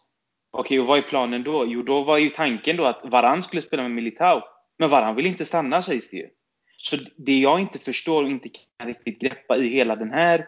[0.51, 1.65] Okej, och vad är planen då?
[1.67, 4.41] Jo, då var ju tanken då att Varan skulle spela med Militao.
[4.79, 6.27] Men Varan vill inte stanna sägs det ju.
[6.77, 10.45] Så det jag inte förstår och inte kan riktigt greppa i hela den här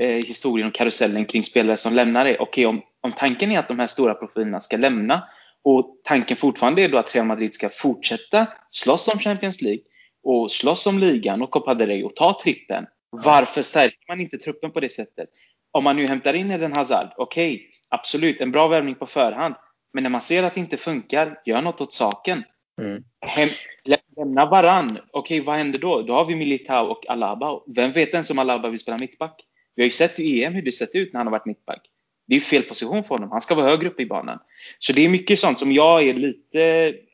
[0.00, 3.58] eh, historien och karusellen kring spelare som lämnar är, okej okay, om, om tanken är
[3.58, 5.24] att de här stora profilerna ska lämna
[5.64, 9.82] och tanken fortfarande är då att Real Madrid ska fortsätta slåss om Champions League
[10.22, 12.86] och slåss om ligan och Copa del Rey och ta trippen.
[13.10, 15.28] Varför stärker man inte truppen på det sättet?
[15.72, 19.54] Om man nu hämtar in Eden Hazard, okej, okay, absolut, en bra värvning på förhand.
[19.92, 22.44] Men när man ser att det inte funkar, gör något åt saken.
[22.80, 23.02] Mm.
[23.20, 23.48] Hem,
[24.16, 24.98] lämna varann.
[25.10, 26.02] Okej, vad händer då?
[26.02, 27.60] Då har vi Militao och Alaba.
[27.74, 29.44] Vem vet ens om Alaba vill spela mittback?
[29.76, 31.80] Vi har ju sett i EM hur det sett ut när han har varit mittback.
[32.26, 33.30] Det är fel position för honom.
[33.30, 34.38] Han ska vara högre upp i banan.
[34.78, 36.60] Så det är mycket sånt som jag är lite,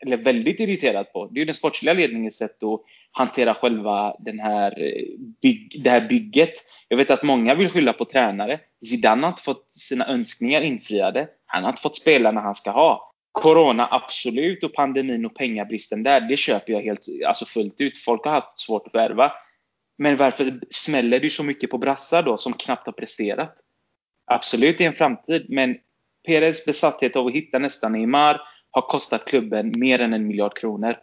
[0.01, 1.27] eller väldigt irriterad på.
[1.27, 5.05] Det är den sportsliga ledningens sätt att hantera själva den här eh,
[5.41, 6.53] bygg, det här bygget.
[6.87, 8.59] Jag vet att många vill skylla på tränare.
[8.85, 11.27] Zidane har inte fått sina önskningar infriade.
[11.45, 13.13] Han har inte fått spela när han ska ha.
[13.31, 17.97] Corona absolut och pandemin och pengabristen där, det köper jag helt alltså fullt ut.
[17.97, 19.31] Folk har haft svårt att värva.
[19.97, 23.55] Men varför smäller det så mycket på brassar då som knappt har presterat?
[24.25, 25.77] Absolut i en framtid, men
[26.27, 30.97] Perez besatthet av att hitta nästa Neymar har kostat klubben mer än en miljard kronor.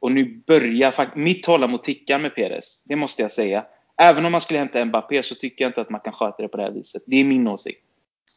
[0.00, 2.84] Och nu börjar faktiskt mitt tålamod ticka med Perez.
[2.84, 3.66] Det måste jag säga.
[4.02, 6.48] Även om man skulle hämta Mbappé så tycker jag inte att man kan sköta det
[6.48, 7.02] på det här viset.
[7.06, 7.80] Det är min åsikt.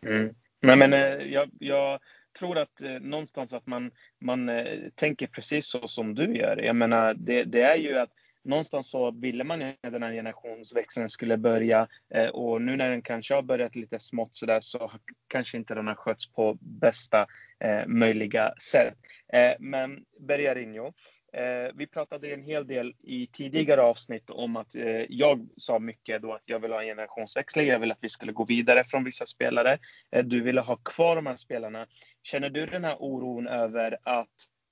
[0.05, 0.35] Mm.
[0.61, 1.99] Men, men eh, jag, jag
[2.39, 6.57] tror att eh, någonstans att man, man eh, tänker precis så som du gör.
[6.57, 8.09] Jag menar, det, det är ju att
[8.43, 12.89] någonstans så ville man ju att den här generationsväxlingen skulle börja eh, och nu när
[12.89, 14.91] den kanske har börjat lite smått så där så
[15.27, 17.27] kanske inte den har skötts på bästa
[17.59, 18.97] eh, möjliga sätt.
[19.33, 20.93] Eh, men Bergarinho,
[21.37, 26.21] Eh, vi pratade en hel del i tidigare avsnitt om att eh, jag sa mycket
[26.21, 27.67] då att jag vill ha en generationsväxling.
[27.67, 29.77] Jag vill att vi skulle gå vidare från vissa spelare.
[30.11, 31.87] Eh, du ville ha kvar de här spelarna.
[32.23, 34.29] Känner du den här oron över att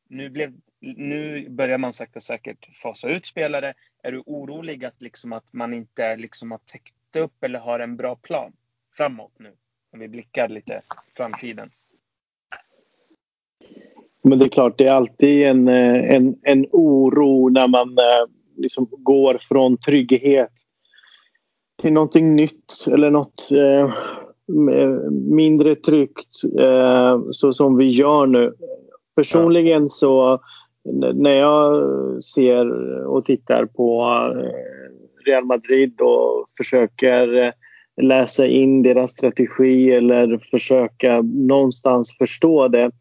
[0.10, 3.74] nu, blev, nu börjar man sakta säkert fasa ut spelare.
[4.04, 7.98] Är du orolig att, liksom att man inte liksom har täckt upp eller har en
[7.98, 8.52] bra plan
[8.98, 9.52] framåt nu?
[9.94, 10.82] Om vi blickar lite
[11.18, 11.70] framtiden.
[14.24, 18.26] Men det är klart, det är alltid en, eh, en, en oro när man eh,
[18.58, 20.52] liksom går från trygghet
[21.82, 23.94] till någonting nytt eller något eh,
[24.76, 28.54] eh, mindre tryggt eh, så som vi gör nu.
[29.16, 30.42] Personligen så
[31.14, 32.72] när jag ser
[33.06, 34.04] och tittar på
[34.36, 37.52] eh, Real Madrid och försöker eh,
[38.02, 42.92] läsa in deras strategi eller försöka någonstans förstå det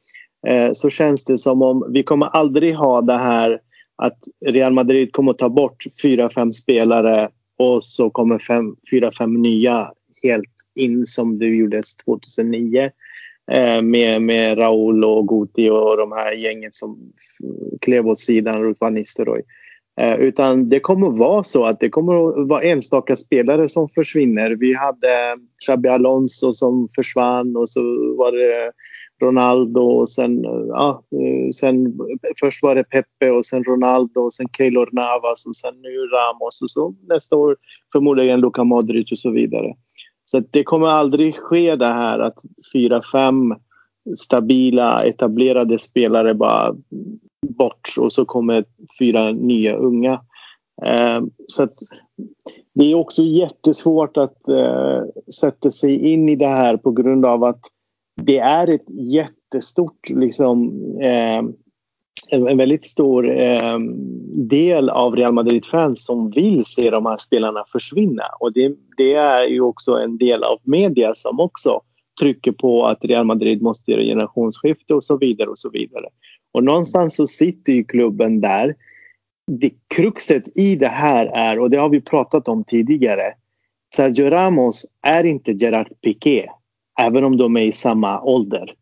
[0.46, 3.60] eh, så känns det som om vi kommer aldrig ha det här
[3.96, 8.42] att Real Madrid kommer att ta bort fyra, fem spelare och så kommer
[8.90, 12.90] fyra, fem nya helt in som det gjordes 2009
[13.50, 17.12] Eh, med, med Raúl och Guti och de här gänget som
[17.80, 19.42] klev åt sidan Ruth Van Nistelrooy.
[20.00, 23.88] Eh, utan det kommer att vara så att det kommer att vara enstaka spelare som
[23.88, 24.50] försvinner.
[24.50, 25.36] Vi hade
[25.66, 27.80] Xabi Alonso som försvann och så
[28.18, 28.72] var det
[29.22, 31.02] Ronaldo och sen, eh, ja,
[31.54, 31.98] sen
[32.40, 36.62] först var det Pepe och sen Ronaldo och sen Keylor Navas och sen nu Ramos
[36.62, 37.56] och så nästa år
[37.92, 39.74] förmodligen Luka Modric och så vidare.
[40.30, 42.38] Så det kommer aldrig ske det här att
[42.72, 43.54] fyra, fem
[44.16, 46.74] stabila etablerade spelare bara
[47.46, 48.64] bort och så kommer
[48.98, 50.12] fyra nya unga.
[50.82, 51.74] Eh, så att
[52.74, 55.02] det är också jättesvårt att eh,
[55.40, 57.60] sätta sig in i det här på grund av att
[58.22, 61.42] det är ett jättestort liksom, eh,
[62.30, 63.78] en väldigt stor eh,
[64.34, 68.24] del av Real Madrid-fans som vill se de här spelarna försvinna.
[68.40, 71.80] Och det, det, är ju också en del av media som också
[72.20, 76.06] trycker på att Real Madrid måste göra generationsskifte och så vidare och så vidare.
[76.52, 78.74] Och någonstans så sitter ju klubben där.
[79.46, 83.34] Det kruxet i det här är, och det har vi pratat om tidigare,
[83.94, 86.46] Sergio Ramos är inte Gerard Piqué,
[87.00, 88.74] även om de är i samma ålder.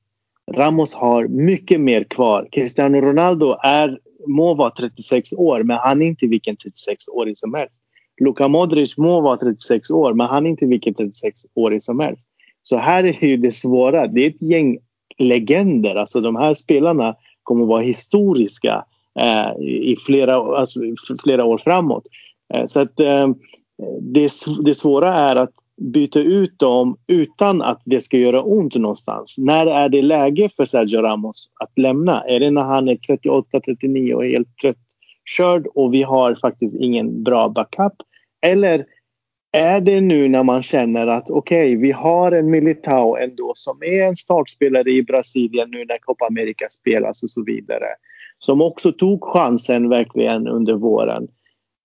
[0.54, 2.48] Ramos har mycket mer kvar.
[2.52, 7.74] Cristiano Ronaldo är, må vara 36 år, men han är inte vilken 36-åring som helst.
[8.20, 12.28] Luka Modric må vara 36 år, men han är inte vilken 36-åring som helst.
[12.62, 14.06] Så här är ju det svåra.
[14.06, 14.78] Det är ett gäng
[15.18, 15.94] legender.
[15.94, 18.84] Alltså de här spelarna kommer att vara historiska
[19.20, 20.80] eh, i flera, alltså,
[21.22, 22.02] flera år framåt.
[22.54, 23.28] Eh, så att eh,
[24.00, 24.30] det,
[24.64, 29.34] det svåra är att byta ut dem utan att det ska göra ont någonstans.
[29.38, 32.24] När är det läge för Sergio Ramos att lämna?
[32.24, 37.22] Är det när han är 38-39 och är helt tröttkörd och vi har faktiskt ingen
[37.22, 37.92] bra backup?
[38.46, 38.84] Eller
[39.52, 43.82] är det nu när man känner att okej, okay, vi har en Militao ändå som
[43.82, 47.86] är en startspelare i Brasilien nu när Copa America spelas och så vidare.
[48.38, 51.28] Som också tog chansen verkligen under våren.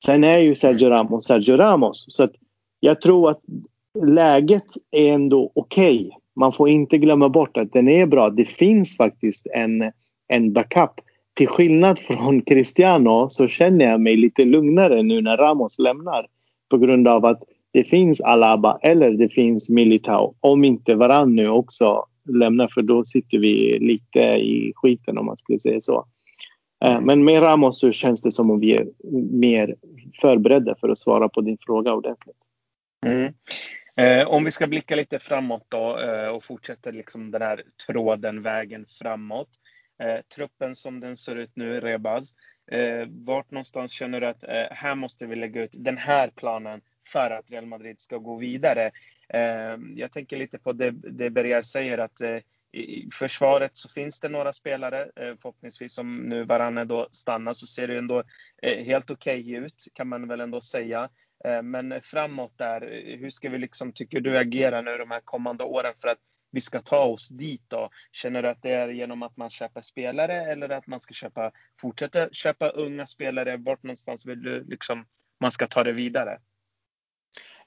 [0.05, 2.05] Sen är ju Sergio Ramos Sergio Ramos.
[2.07, 2.33] Så att
[2.79, 3.41] jag tror att
[4.01, 5.97] läget är ändå okej.
[5.97, 6.11] Okay.
[6.35, 8.29] Man får inte glömma bort att den är bra.
[8.29, 9.91] Det finns faktiskt en,
[10.27, 10.91] en backup.
[11.33, 16.27] Till skillnad från Cristiano så känner jag mig lite lugnare nu när Ramos lämnar.
[16.69, 20.35] På grund av att det finns Alaba eller det finns Militao.
[20.39, 25.37] Om inte varann nu också lämnar för då sitter vi lite i skiten om man
[25.37, 26.05] skulle säga så.
[26.85, 28.87] Eh, men med Ramos så känns det som om vi är
[29.31, 29.75] mer
[30.21, 32.37] förberedda för att svara på din fråga ordentligt.
[33.05, 33.33] Mm.
[33.97, 38.41] Eh, om vi ska blicka lite framåt då eh, och fortsätta liksom den här tråden,
[38.41, 39.49] vägen framåt.
[40.03, 42.33] Eh, truppen som den ser ut nu, Rebaz.
[42.71, 46.81] Eh, vart någonstans känner du att eh, här måste vi lägga ut den här planen
[47.07, 48.91] för att Real Madrid ska gå vidare?
[49.29, 52.37] Eh, jag tänker lite på det, det Berger säger att eh,
[52.73, 57.67] i försvaret så finns det några spelare, eh, förhoppningsvis som nu Varane då stannar så
[57.67, 58.23] ser det ändå
[58.61, 61.09] eh, helt okej okay ut kan man väl ändå säga.
[61.45, 62.81] Eh, men framåt där,
[63.19, 66.17] hur ska vi liksom, tycker du agera nu de här kommande åren för att
[66.51, 67.89] vi ska ta oss dit då?
[68.11, 71.51] Känner du att det är genom att man köper spelare eller att man ska köpa,
[71.81, 73.57] fortsätta köpa unga spelare?
[73.57, 75.05] Vart någonstans vill du liksom
[75.39, 76.39] man ska ta det vidare?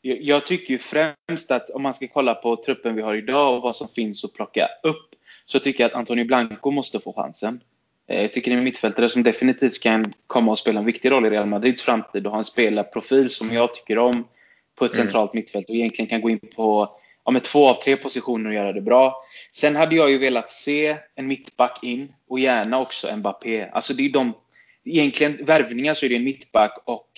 [0.03, 3.77] Jag tycker främst att om man ska kolla på truppen vi har idag och vad
[3.77, 5.15] som finns att plocka upp
[5.47, 7.61] så tycker jag att Antonio Blanco måste få chansen.
[8.09, 11.11] Eh, jag tycker det är en mittfältare som definitivt kan komma och spela en viktig
[11.11, 14.29] roll i Real Madrids framtid och ha en spelarprofil som jag tycker om
[14.79, 15.07] på ett mm.
[15.07, 18.55] centralt mittfält och egentligen kan gå in på ja, med två av tre positioner och
[18.55, 19.23] göra det bra.
[19.53, 23.69] Sen hade jag ju velat se en mittback in och gärna också Mbappé.
[23.73, 24.33] Alltså det är de,
[24.85, 27.11] egentligen värvningar så är det en mittback och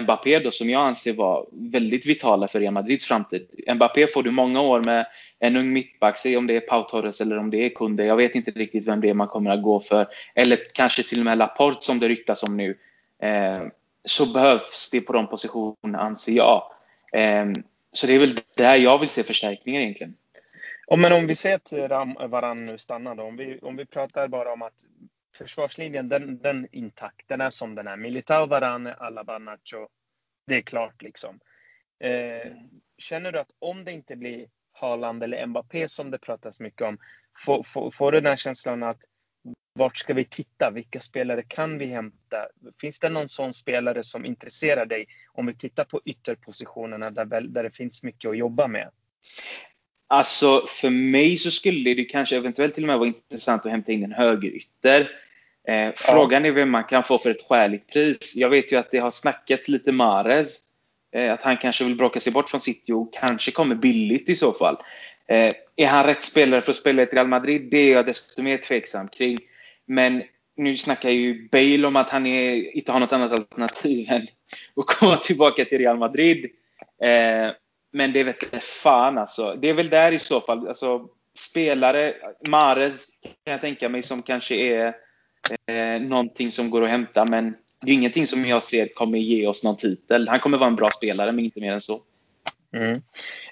[0.00, 3.46] Mbappé då, som jag anser var väldigt vitala för Real Madrids framtid.
[3.74, 5.06] Mbappé får du många år med
[5.38, 8.04] en ung mittback, se om det är Pau Torres eller om det är Kunde.
[8.04, 10.06] Jag vet inte riktigt vem det är man kommer att gå för.
[10.34, 12.78] Eller kanske till och med Laporte som det ryktas om nu.
[13.22, 13.62] Eh,
[14.04, 16.62] så behövs det på de positionerna anser jag.
[17.12, 17.46] Eh,
[17.92, 20.14] så det är väl där jag vill se förstärkningar egentligen.
[20.86, 21.72] Ja, men om vi ser att
[22.30, 23.22] Varann nu stannar då.
[23.22, 24.84] Om vi, om vi pratar bara om att
[25.38, 27.28] försvarslinjen, den, den är intakt.
[27.28, 27.96] Den är som den är.
[27.96, 29.88] Militao, Varane, Alaba, Nacho.
[30.46, 31.40] Det är klart liksom.
[32.04, 32.52] Eh,
[32.98, 36.98] känner du att om det inte blir Haaland eller Mbappé som det pratas mycket om,
[37.44, 39.00] får, får, får du den känslan att
[39.72, 40.70] vart ska vi titta?
[40.70, 42.48] Vilka spelare kan vi hämta?
[42.80, 47.62] Finns det någon sån spelare som intresserar dig om vi tittar på ytterpositionerna där, där
[47.62, 48.90] det finns mycket att jobba med?
[50.06, 53.92] Alltså för mig så skulle det kanske eventuellt till och med vara intressant att hämta
[53.92, 55.10] in en högerytter.
[55.68, 58.36] Eh, frågan är vem man kan få för ett skäligt pris.
[58.36, 60.60] Jag vet ju att det har snackats lite Mares.
[61.12, 64.36] Eh, att han kanske vill bråka sig bort från City och kanske kommer billigt i
[64.36, 64.76] så fall.
[65.28, 67.68] Eh, är han rätt spelare för att spela i Real Madrid?
[67.70, 69.38] Det är jag desto mer tveksam kring.
[69.86, 70.22] Men
[70.56, 74.26] nu snackar ju Bale om att han är, inte har något annat alternativ än
[74.76, 76.44] att komma tillbaka till Real Madrid.
[77.02, 77.52] Eh,
[77.92, 79.54] men det vet fan alltså.
[79.54, 80.68] Det är väl där i så fall.
[80.68, 81.08] Alltså,
[81.38, 82.14] spelare,
[82.48, 83.08] Mares
[83.44, 84.94] kan jag tänka mig som kanske är
[85.66, 87.24] eh, någonting som går att hämta.
[87.24, 90.28] Men det är ingenting som jag ser kommer ge oss någon titel.
[90.28, 92.00] Han kommer vara en bra spelare, men inte mer än så.
[92.72, 93.02] Mm.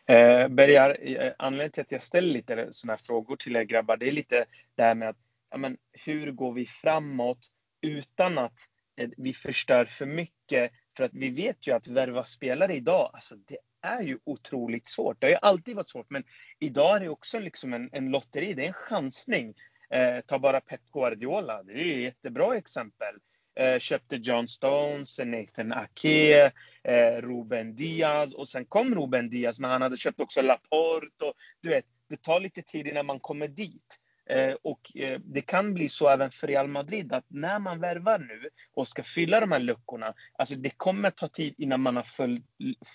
[0.07, 3.97] Eh, Bergar, eh, anledningen till att jag ställer lite sådana här frågor till er grabbar,
[3.97, 4.45] det är lite
[4.75, 5.17] det här med att
[5.51, 7.39] ja, men, hur går vi framåt
[7.83, 8.59] utan att
[9.01, 10.73] eh, vi förstör för mycket?
[10.97, 15.21] För att vi vet ju att värva spelare idag, alltså det är ju otroligt svårt.
[15.21, 16.25] Det har ju alltid varit svårt, men
[16.59, 19.55] idag är det också liksom en, en lotteri, det är en chansning.
[19.91, 23.15] Eh, ta bara Pep Guardiola, det är ett jättebra exempel.
[23.55, 26.53] Eh, köpte John Stones, Nathan Ake,
[26.85, 31.35] eh, Ruben Diaz och sen kom Ruben Diaz, men han hade köpt också Laporte och
[31.61, 34.01] du vet, det tar lite tid innan man kommer dit.
[34.31, 38.19] Eh, och eh, det kan bli så även för Real Madrid att när man värvar
[38.19, 42.03] nu och ska fylla de här luckorna, alltså det kommer ta tid innan man har
[42.03, 42.45] fyllt,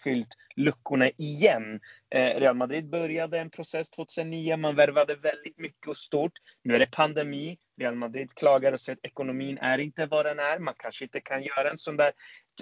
[0.03, 1.79] fyllt luckorna igen.
[2.09, 6.33] Eh, Real Madrid började en process 2009, man värvade väldigt mycket och stort.
[6.63, 10.39] Nu är det pandemi, Real Madrid klagar och säger att ekonomin är inte vad den
[10.39, 10.59] är.
[10.59, 12.11] Man kanske inte kan göra en sån där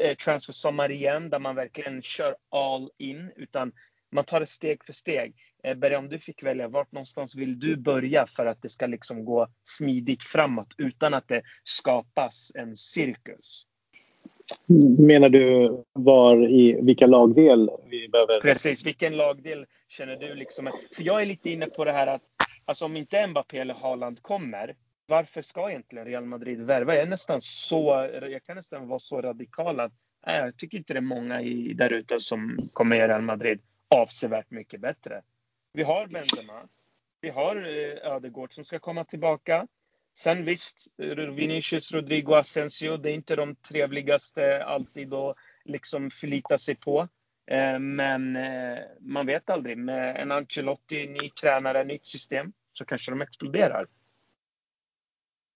[0.01, 3.72] eh, transfersommar igen där man verkligen kör all in, utan
[4.12, 5.36] man tar det steg för steg.
[5.64, 8.88] Eh, Berg, om du fick välja, vart någonstans vill du börja för att det ska
[8.88, 13.66] liksom gå smidigt framåt utan att det skapas en cirkus?
[14.99, 18.41] Menar du var i vilka lagdel vi behöver?
[18.41, 20.72] Precis, vilken lagdel känner du liksom?
[20.95, 22.22] För jag är lite inne på det här att
[22.66, 24.76] alltså om inte Mbappé eller Haaland kommer,
[25.07, 26.95] varför ska egentligen Real Madrid värva?
[26.95, 29.93] Jag är nästan så, jag kan nästan vara så radikal att
[30.26, 31.41] nej, jag tycker inte det är många
[31.76, 33.60] där ute som kommer i Real Madrid
[33.90, 35.22] avsevärt mycket bättre.
[35.74, 36.68] Vi har Benzema.
[37.22, 39.68] Vi har eh, Ödegård som ska komma tillbaka.
[40.14, 40.88] Sen visst,
[41.36, 45.36] Vinicius, Rodrigo, Asensio, det är inte de trevligaste alltid att
[45.66, 47.08] liksom förlita sig på.
[47.52, 49.78] Eh, men eh, man vet aldrig.
[49.78, 53.88] Med en Ancelotti, ny tränare, nytt system, så kanske de exploderar.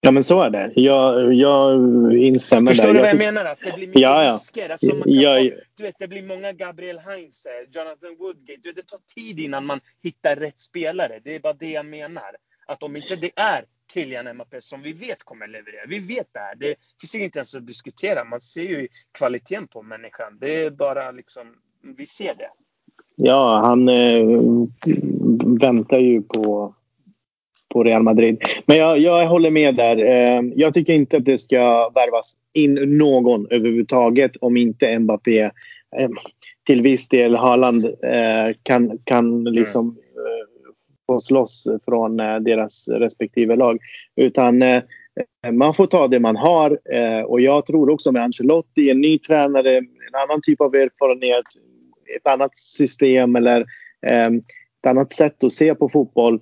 [0.06, 0.72] Ja, men så är det.
[0.76, 1.74] Jag, jag
[2.18, 2.93] instämmer Förstår där.
[2.93, 3.45] du vad jag, jag menar?
[3.45, 4.34] Att det blir mycket ja, ja.
[4.34, 4.70] risker.
[4.70, 5.39] Alltså man kan ja, ta,
[5.78, 8.60] du vet, det blir många Gabriel Heinze, Jonathan Woodgate.
[8.64, 11.20] Du vet, det tar tid innan man hittar rätt spelare.
[11.24, 12.32] Det är bara det jag menar.
[12.68, 15.86] Att om inte det är Kylian Mbappé som vi vet kommer leverera.
[15.88, 16.56] Vi vet det här.
[16.56, 18.24] Det finns inte ens att diskutera.
[18.24, 18.88] Man ser ju
[19.18, 20.38] kvaliteten på människan.
[20.41, 21.47] Det är bara liksom,
[21.97, 22.49] vi ser det.
[23.16, 24.26] Ja, han äh,
[25.60, 26.74] väntar ju på
[27.74, 28.42] på Real Madrid.
[28.66, 29.98] Men jag, jag håller med där.
[29.98, 36.10] Eh, jag tycker inte att det ska värvas in någon överhuvudtaget om inte Mbappé eh,
[36.66, 39.98] till viss del Haaland eh, kan, kan liksom mm.
[41.06, 43.78] få slåss från deras respektive lag.
[44.16, 44.64] Utan
[45.52, 46.78] man får ta det man har
[47.26, 51.46] och jag tror också med Ancelotti, en ny tränare, en annan typ av erfarenhet,
[52.18, 53.66] ett annat system eller
[54.84, 56.40] ett annat sätt att se på fotboll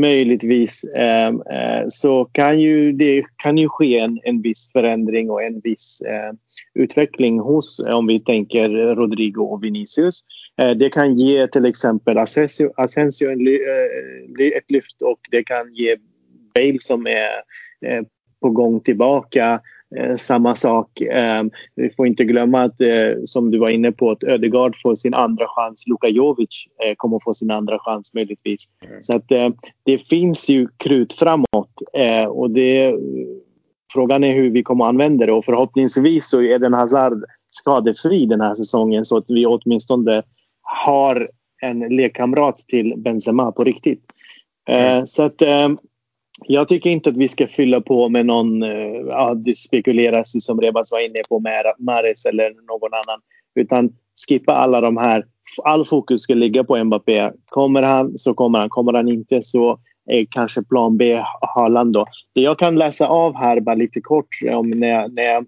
[0.00, 5.42] möjligtvis eh, eh, så kan ju det kan ju ske en, en viss förändring och
[5.42, 6.32] en viss eh,
[6.74, 10.20] utveckling hos, om vi tänker Rodrigo och Vinicius.
[10.60, 15.74] Eh, det kan ge till exempel Asensio, Asensio en, eh, ett lyft och det kan
[15.74, 15.96] ge
[16.54, 17.28] Bale som är
[17.86, 18.02] eh,
[18.40, 19.60] på gång tillbaka
[19.96, 21.00] Eh, samma sak.
[21.00, 21.42] Eh,
[21.74, 25.14] vi får inte glömma att, eh, som du var inne på, att Ödegaard får sin
[25.14, 25.86] andra chans.
[25.86, 26.66] Luka Jovic
[26.96, 28.66] kommer få sin andra chans möjligtvis.
[28.86, 29.02] Mm.
[29.02, 29.28] Så att
[29.84, 31.82] det finns ju krut framåt
[32.28, 32.94] och det,
[33.92, 38.26] frågan är hur vi kommer att använda det och förhoppningsvis så är den Hazard skadefri
[38.26, 40.22] den här säsongen så att vi åtminstone
[40.62, 41.28] har
[41.62, 44.02] en lekkamrat till Benzema på riktigt.
[44.68, 45.06] Mm.
[45.06, 45.42] Så att
[46.46, 50.60] jag tycker inte att vi ska fylla på med någon, eh, ja, det spekuleras som
[50.60, 53.20] Rebas var inne på med Mares eller någon annan.
[53.54, 53.90] Utan
[54.28, 55.24] skippa alla de här.
[55.64, 57.30] All fokus ska ligga på Mbappé.
[57.46, 58.68] Kommer han så kommer han.
[58.68, 62.06] Kommer han inte så är kanske plan B Haaland då.
[62.34, 65.46] Det jag kan läsa av här bara lite kort eh, om när jag, när jag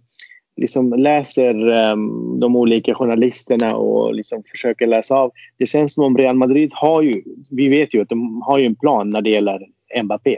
[0.56, 5.32] liksom läser um, de olika journalisterna och liksom försöker läsa av.
[5.58, 8.66] Det känns som om Real Madrid har ju, vi vet ju att de har ju
[8.66, 9.60] en plan när det gäller
[10.02, 10.36] Mbappé.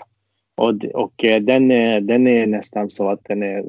[0.57, 3.64] Och, och eh, den, är, den är nästan så att den är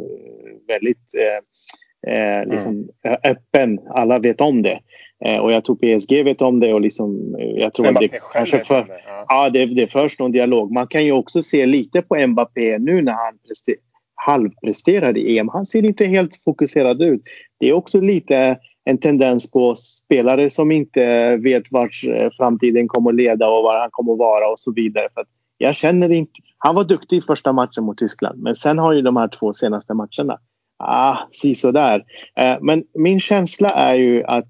[0.68, 3.18] väldigt eh, eh liksom mm.
[3.24, 3.80] öppen.
[3.90, 4.80] Alla vet om det.
[5.26, 8.60] Eh, och jag tror PSG vet om det och liksom, jag tror Mbappé det kanske
[8.60, 9.26] för, det, ja.
[9.28, 10.72] ja det, det förs någon dialog.
[10.72, 13.76] Man kan ju också se lite på Mbappé nu när han prester,
[14.16, 15.50] halvpresterade i EM.
[15.50, 17.22] Han ser inte helt fokuserad ut.
[17.60, 23.10] Det är också lite en tendens på spelare som inte vet vart eh, framtiden kommer
[23.10, 25.08] att leda och var han kommer att vara och så vidare.
[25.14, 25.26] För
[25.64, 26.32] jag känner inte...
[26.58, 29.54] Han var duktig i första matchen mot Tyskland men sen har ju de här två
[29.54, 30.40] senaste matcherna,
[30.80, 32.04] ah, si sådär.
[32.36, 34.50] Eh, men min känsla är ju att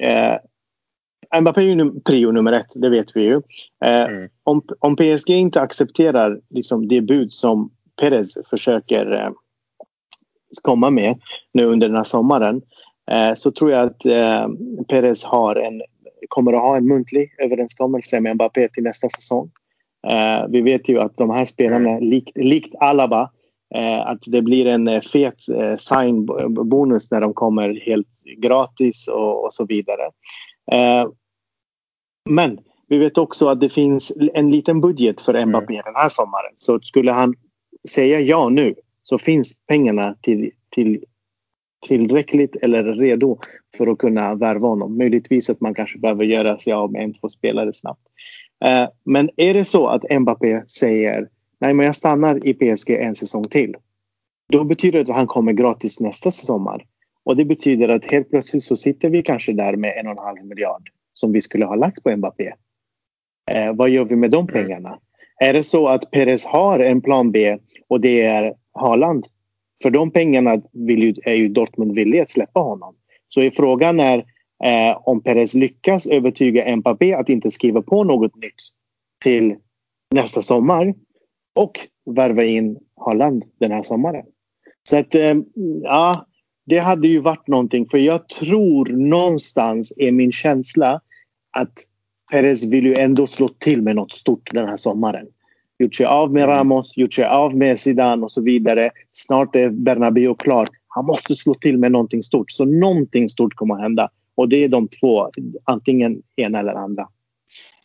[0.00, 0.36] eh,
[1.40, 3.42] Mbappé är ju prio nummer ett, det vet vi ju.
[3.84, 4.28] Eh, mm.
[4.44, 9.30] om, om PSG inte accepterar liksom, det bud som Perez försöker eh,
[10.62, 11.20] komma med
[11.52, 12.62] nu under den här sommaren
[13.10, 14.48] eh, så tror jag att eh,
[14.88, 15.82] Perez har en,
[16.28, 19.50] kommer att ha en muntlig överenskommelse med Mbappé till nästa säsong.
[20.08, 23.30] Eh, vi vet ju att de här spelarna, likt, likt Alaba,
[23.74, 29.44] eh, att det blir en eh, fet eh, sign-bonus när de kommer helt gratis och,
[29.44, 30.10] och så vidare.
[30.72, 31.08] Eh,
[32.30, 35.84] men vi vet också att det finns en liten budget för Mbappé mm.
[35.84, 36.52] den här sommaren.
[36.56, 37.34] Så skulle han
[37.88, 41.04] säga ja nu så finns pengarna till, till
[41.86, 43.38] tillräckligt eller redo
[43.76, 44.98] för att kunna värva honom.
[44.98, 48.08] Möjligtvis att man kanske behöver göra sig av med en, två spelare snabbt.
[48.64, 51.28] Eh, men är det så att Mbappé säger
[51.60, 53.74] nej men jag stannar i PSG en säsong till.
[54.52, 56.84] Då betyder det att han kommer gratis nästa sommar.
[57.24, 60.18] Och det betyder att helt plötsligt så sitter vi kanske där med en och en
[60.18, 62.52] halv miljard som vi skulle ha lagt på Mbappé.
[63.50, 64.98] Eh, vad gör vi med de pengarna?
[65.40, 67.58] Är det så att Perez har en plan B
[67.88, 69.26] och det är Haaland?
[69.82, 72.94] För de pengarna vill ju, är ju Dortmund villiga att släppa honom.
[73.28, 74.24] Så frågan är
[74.62, 78.60] eh, om Perez lyckas övertyga Mbappé att inte skriva på något nytt
[79.24, 79.56] till
[80.10, 80.94] nästa sommar
[81.54, 84.24] och värva in Haaland den här sommaren.
[84.82, 85.34] Så att eh,
[85.82, 86.26] ja,
[86.66, 91.00] det hade ju varit någonting för jag tror någonstans är min känsla
[91.50, 91.72] att
[92.30, 95.26] Perez vill ju ändå slå till med något stort den här sommaren.
[95.78, 96.48] Gjort sig av med.
[96.48, 98.90] Ramos, gjort sig av med Zidane och så vidare.
[99.12, 100.66] Snart är Bernabéu klar.
[100.88, 102.50] Han måste slå till med någonting stort.
[102.50, 104.10] Så någonting stort kommer att hända.
[104.34, 105.30] Och det är de två,
[105.64, 107.08] antingen ena eller andra.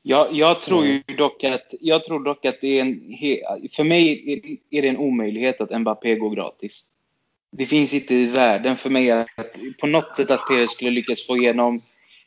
[0.02, 3.02] Jag, jag tror ju dock att, jag tror dock att det är en,
[3.72, 6.92] för mig är det en omöjlighet att Mbappé går gratis.
[7.52, 9.28] Det finns inte i världen för mig att
[9.80, 11.82] på något sätt att Perez skulle lyckas få igenom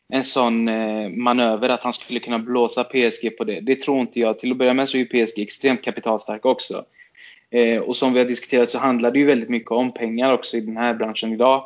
[0.09, 3.61] en sån eh, manöver att han skulle kunna blåsa PSG på det.
[3.61, 4.39] Det tror inte jag.
[4.39, 6.85] Till att börja med så är PSG extremt kapitalstarka också.
[7.51, 10.57] Eh, och som vi har diskuterat så handlar det ju väldigt mycket om pengar också
[10.57, 11.65] i den här branschen idag.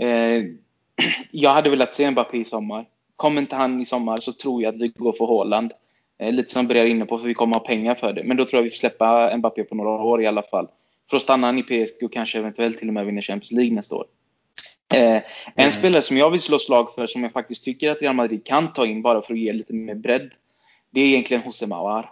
[0.00, 0.44] Eh,
[1.30, 2.86] jag hade velat se Mbappé i sommar.
[3.16, 5.72] Kommer inte han i sommar så tror jag att vi går för Håland.
[6.18, 8.24] lite som Brer inne på, för vi kommer ha pengar för det.
[8.24, 10.68] Men då tror jag vi får släppa Mbappé på några år i alla fall.
[11.10, 13.74] För att stanna han i PSG och kanske eventuellt till och med vinna Champions League
[13.74, 14.06] nästa år.
[14.94, 15.22] Eh, en
[15.56, 15.70] mm.
[15.70, 18.72] spelare som jag vill slå slag för, som jag faktiskt tycker att Real Madrid kan
[18.72, 20.30] ta in bara för att ge lite mer bredd,
[20.90, 22.10] det är egentligen José Mauar.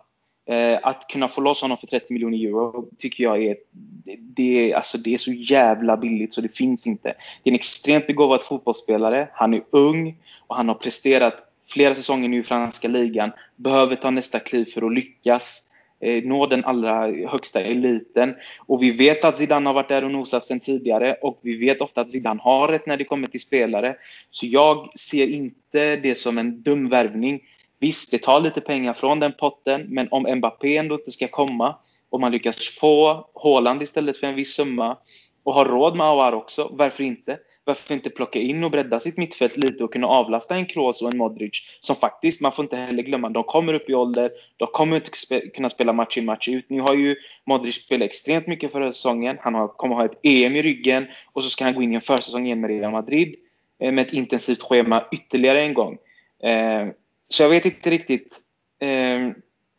[0.49, 3.57] Eh, att kunna få loss honom för 30 miljoner euro tycker jag är,
[4.05, 7.14] det, det, alltså det är så jävla billigt så det finns inte.
[7.42, 10.16] Det är en extremt begåvad fotbollsspelare, han är ung
[10.47, 11.34] och han har presterat
[11.68, 15.62] flera säsonger nu i franska ligan, behöver ta nästa kliv för att lyckas.
[16.01, 18.34] Eh, nå den allra högsta eliten.
[18.66, 21.80] Och vi vet att Zidane har varit där och nosat sen tidigare och vi vet
[21.80, 23.97] ofta att Zidane har rätt när det kommer till spelare.
[24.30, 27.40] Så jag ser inte det som en dum värvning.
[27.81, 31.77] Visst, det tar lite pengar från den potten, men om Mbappé ändå inte ska komma
[32.11, 34.97] och man lyckas få Haaland istället för en viss summa
[35.43, 37.39] och har råd med Aouar också, varför inte?
[37.66, 41.11] varför inte plocka in och bredda sitt mittfält lite och kunna avlasta en Kroos och
[41.11, 44.68] en Modric som faktiskt, man får inte heller glömma, de kommer upp i ålder, de
[44.72, 46.70] kommer inte kunna spela match in match ut.
[46.70, 47.16] Nu har ju
[47.47, 51.45] Modric spelat extremt mycket förra säsongen, han har, kommer ha ett EM i ryggen och
[51.45, 53.35] så ska han gå in i en försäsong igen med Real Madrid
[53.81, 55.99] eh, med ett intensivt schema ytterligare en gång.
[56.43, 56.87] Eh,
[57.29, 58.41] så jag vet inte riktigt
[58.81, 59.31] eh,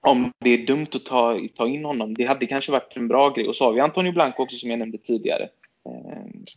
[0.01, 2.13] om det är dumt att ta, ta in honom.
[2.13, 3.47] Det hade kanske varit en bra grej.
[3.47, 5.49] Och så har vi Antonio Blanco också som jag nämnde tidigare.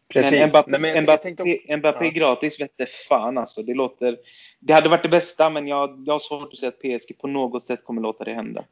[0.09, 0.39] Precis.
[0.39, 1.77] Men Mbappé, Nej, men Mbappé, tänkte...
[1.77, 2.11] Mbappé ja.
[2.11, 3.63] gratis vette fan alltså.
[3.63, 4.17] Det, låter,
[4.61, 7.27] det hade varit det bästa men jag, jag har svårt att se att PSG på
[7.27, 8.65] något sätt kommer låta det hända.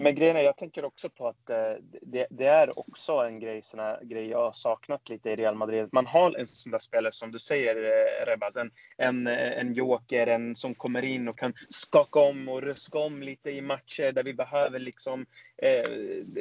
[0.00, 1.72] Men grejen är, jag tänker också på att eh,
[2.02, 5.88] det, det, är också en grej, såna grej jag har saknat lite i Real Madrid.
[5.92, 9.74] Man har en sån där spelare som du säger eh, Rebaz, en, en, eh, en
[9.74, 14.12] joker, en som kommer in och kan skaka om och ruska om lite i matcher
[14.12, 15.26] där vi behöver liksom
[15.62, 15.90] eh,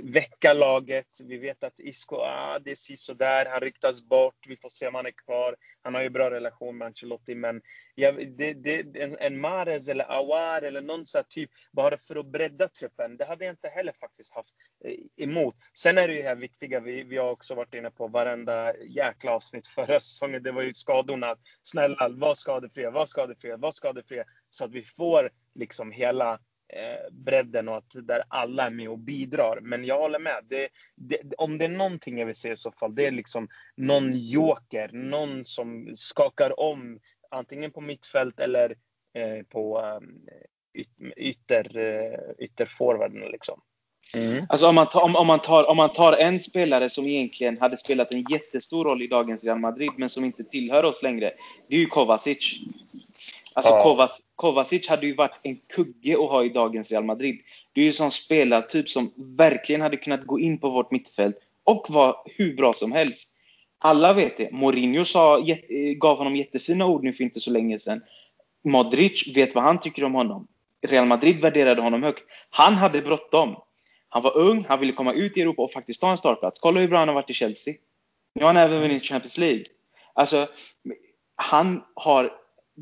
[0.04, 1.20] väcka laget.
[1.24, 4.96] Vi vet att Isco, ah, det är sådär, han ryktas bort, vi får se om
[4.96, 5.56] han är kvar.
[5.82, 7.62] Han har ju bra relation med Ancelotti, men
[7.96, 12.26] ja, det, det, en, en Mares eller Awar eller någon sån typ, bara för att
[12.26, 13.18] bredda truppen.
[13.18, 15.56] Det hade jag inte heller faktiskt haft eh, emot.
[15.74, 18.78] Sen är det ju det här viktiga, vi, vi har också varit inne på varenda
[18.78, 20.44] jäkla avsnitt förra säsongen.
[20.44, 21.36] Det var ju skadorna.
[21.62, 24.26] Snälla, var skadefria, var skadefria, var skadefria.
[24.50, 26.34] Så att vi får liksom hela
[26.74, 29.60] eh, bredden och att där alla är med och bidrar.
[29.62, 30.46] Men jag håller med.
[30.50, 33.48] Det, det, om det är någonting jag vill se i så fall, det är liksom
[33.76, 37.00] någon joker, någon som skakar om
[37.32, 38.76] antingen på mittfält eller
[39.14, 40.02] eh, på eh,
[41.18, 43.62] ytter, eh, ytterforwarden liksom.
[44.14, 44.46] Mm.
[44.50, 47.58] Alltså om man, tar, om, om, man tar, om man tar en spelare som egentligen
[47.58, 51.34] hade spelat en jättestor roll i dagens Real Madrid, men som inte tillhör oss längre.
[51.68, 52.60] Det är ju Kovacic.
[53.54, 53.84] Alltså ja.
[53.84, 57.40] Kovac, Kovacic hade ju varit en kugge att ha i dagens Real Madrid.
[57.74, 61.36] Det är ju en sån spelartyp som verkligen hade kunnat gå in på vårt mittfält
[61.64, 63.30] och vara hur bra som helst.
[63.80, 64.52] Alla vet det.
[64.52, 65.46] Mourinho sa,
[65.98, 68.02] gav honom jättefina ord nu för inte så länge sedan.
[68.64, 70.48] Modric vet vad han tycker om honom.
[70.86, 72.24] Real Madrid värderade honom högt.
[72.50, 73.56] Han hade bråttom.
[74.10, 76.60] Han var ung, han ville komma ut i Europa och faktiskt ta en startplats.
[76.60, 77.74] Kolla hur bra han har varit i Chelsea.
[78.36, 79.66] Nu har han även vunnit Champions League.
[80.14, 80.48] Alltså,
[81.36, 82.32] han har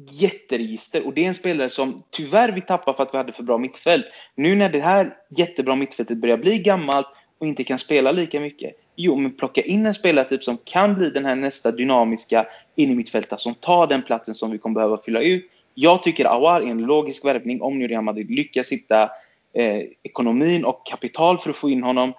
[0.10, 3.44] jätteregister och det är en spelare som tyvärr vi tappar för att vi hade för
[3.44, 4.06] bra mittfält.
[4.36, 7.08] Nu när det här jättebra mittfältet börjar bli gammalt
[7.40, 8.74] och inte kan spela lika mycket.
[8.96, 13.56] Jo, men plocka in en spelartyp som kan bli den här nästa dynamiska innermittfältare som
[13.56, 15.46] tar den platsen som vi kommer behöva fylla ut.
[15.74, 19.10] Jag tycker Awar är en logisk värvning om nu Real Madrid lyckas hitta
[19.54, 22.14] eh, ekonomin och kapital för att få in honom.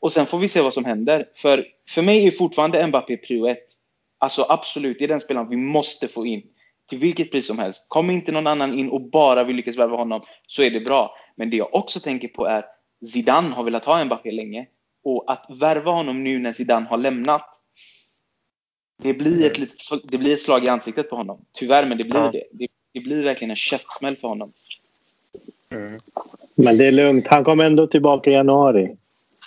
[0.00, 1.28] Och sen får vi se vad som händer.
[1.34, 3.66] För, för mig är fortfarande Mbappé prio ett.
[4.18, 6.42] Alltså absolut, det är den spelaren vi måste få in.
[6.88, 7.86] Till vilket pris som helst.
[7.88, 11.14] Kommer inte någon annan in och bara vill lyckas värva honom så är det bra.
[11.36, 12.64] Men det jag också tänker på är
[13.04, 14.66] Zidane har velat ha Mbappé länge.
[15.04, 17.44] Och att värva honom nu när Zidane har lämnat.
[19.02, 19.68] Det blir ett, mm.
[19.68, 21.44] litet, det blir ett slag i ansiktet på honom.
[21.52, 22.30] Tyvärr, men det blir ja.
[22.30, 22.44] det.
[22.52, 22.68] det.
[22.92, 23.00] Det.
[23.00, 24.52] blir verkligen en käftsmäll för honom.
[25.70, 26.00] Mm.
[26.56, 27.26] Men det är lugnt.
[27.26, 28.96] Han kommer ändå tillbaka i januari.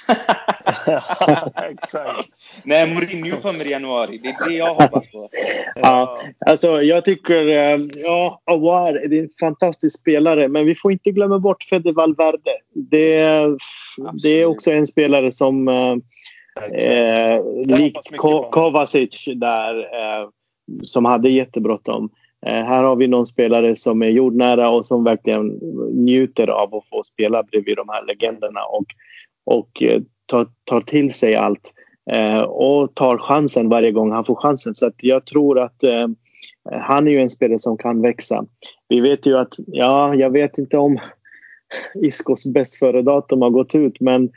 [1.72, 2.30] Exakt.
[2.64, 4.18] Nej, Mourinho kommer i januari.
[4.18, 5.30] Det är det jag hoppas på.
[5.76, 11.12] Ja, alltså jag tycker, eh, ja, Awar är en fantastisk spelare, men vi får inte
[11.12, 12.58] glömma bort Fede Valverde.
[12.74, 13.26] Det,
[14.24, 15.96] det är också en spelare som eh,
[16.74, 18.18] eh likt
[18.52, 20.30] Kovacic där, eh,
[20.84, 22.10] som hade jättebråttom.
[22.46, 25.48] Eh, här har vi någon spelare som är jordnära och som verkligen
[25.94, 28.86] njuter av att få spela bredvid de här legenderna och,
[29.46, 31.74] och eh, tar, tar till sig allt
[32.12, 34.76] eh, och tar chansen varje gång han får chansen.
[34.76, 35.84] Så jag tror att
[36.72, 38.46] han är ju en spelare som kan växa.
[38.90, 41.00] Vi vet ju att, ja, jag vet inte om
[42.04, 44.30] Iskos bäst före-datum har gått ut men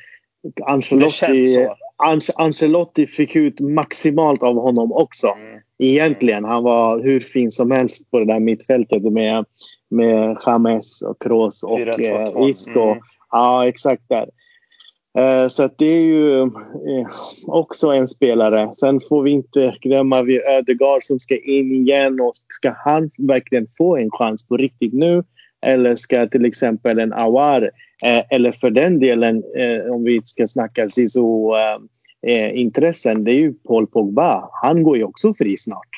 [0.67, 1.69] Ancelotti,
[2.35, 5.29] Ancelotti fick ut maximalt av honom också.
[5.29, 5.61] Mm.
[5.79, 6.45] Egentligen.
[6.45, 9.45] Han var hur fin som helst på det där mittfältet med,
[9.91, 12.81] med James och Kroos och eh, Isco.
[12.81, 12.99] Mm.
[13.31, 14.29] Ja, exakt där.
[15.19, 17.09] Eh, så det är ju eh,
[17.47, 18.75] också en spelare.
[18.75, 23.67] Sen får vi inte glömma vi Ödegaard som ska in igen och ska han verkligen
[23.79, 25.25] få en chans på riktigt nu?
[25.67, 27.63] Eller ska till exempel en Awar
[28.05, 29.43] eh, eller för den delen
[29.91, 31.55] om vi ska snacka Zizou
[32.55, 34.49] intressen, det är ju Paul Pogba.
[34.63, 35.89] Han går ju också fri snart.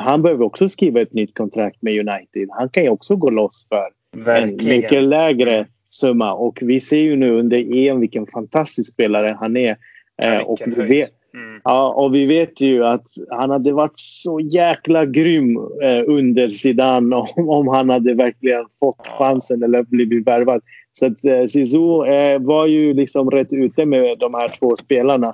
[0.00, 2.48] han behöver också skriva ett nytt kontrakt med United.
[2.50, 3.88] Han kan ju också gå loss för
[4.24, 4.74] Verkligen.
[4.74, 6.34] en mycket lägre summa.
[6.34, 9.76] Och vi ser ju nu under EM vilken fantastisk spelare han är.
[10.22, 11.60] Eh, och, vi vet, mm.
[11.64, 17.16] ja, och vi vet ju att han hade varit så jäkla grym eh, under Zidane
[17.36, 20.60] om, om han hade verkligen fått chansen eller blivit värvad.
[20.92, 25.32] Så att eh, Zizou eh, var ju liksom rätt ute med de här två spelarna.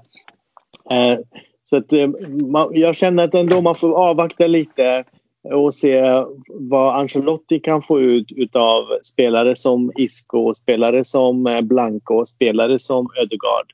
[0.90, 1.18] Eh,
[1.64, 2.08] så att, eh,
[2.50, 5.04] man, jag känner att ändå man får avvakta lite
[5.52, 12.26] och se vad Ancelotti kan få ut av spelare som Isco, spelare som eh, Blanco,
[12.26, 13.72] spelare som Ödegaard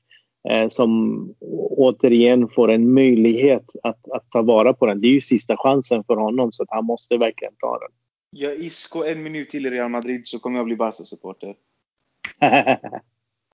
[0.69, 1.35] som
[1.77, 5.01] återigen får en möjlighet att, att ta vara på den.
[5.01, 7.91] Det är ju sista chansen för honom så att han måste verkligen ta den.
[8.31, 11.55] Ja, Isco en minut till i Real Madrid så kommer jag bli Barca-supporter.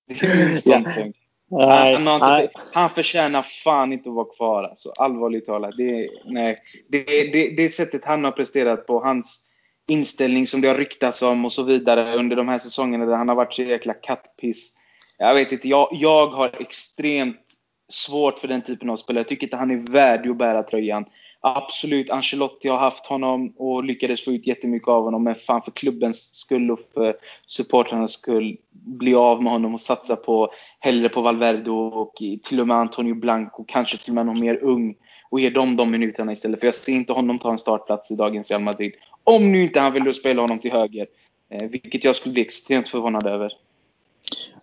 [0.06, 1.18] det är min ståndpunkt.
[1.50, 4.90] Han, han, han förtjänar fan inte att vara kvar alltså.
[4.90, 5.74] Allvarligt talat.
[5.76, 6.56] Det, nej.
[6.88, 9.50] Det, det, det sättet han har presterat på, hans
[9.88, 13.28] inställning som det har ryktats om och så vidare under de här säsongerna där han
[13.28, 14.76] har varit så jäkla kattpiss.
[15.18, 17.40] Jag vet inte, jag, jag har extremt
[17.88, 19.20] svårt för den typen av spelare.
[19.20, 21.04] Jag tycker inte han är värdig att bära tröjan.
[21.40, 25.24] Absolut, Ancelotti har haft honom och lyckades få ut jättemycket av honom.
[25.24, 30.16] Men fan för klubbens skull och för supportrarnas skull, bli av med honom och satsa
[30.16, 34.40] på hellre på Valverde och till och med Antonio Blanco, kanske till och med någon
[34.40, 34.94] mer ung
[35.30, 36.60] och ge dem de minuterna istället.
[36.60, 38.92] För jag ser inte honom ta en startplats i dagens Real Madrid.
[39.24, 41.06] Om nu inte han vill spela honom till höger.
[41.50, 43.52] Eh, vilket jag skulle bli extremt förvånad över.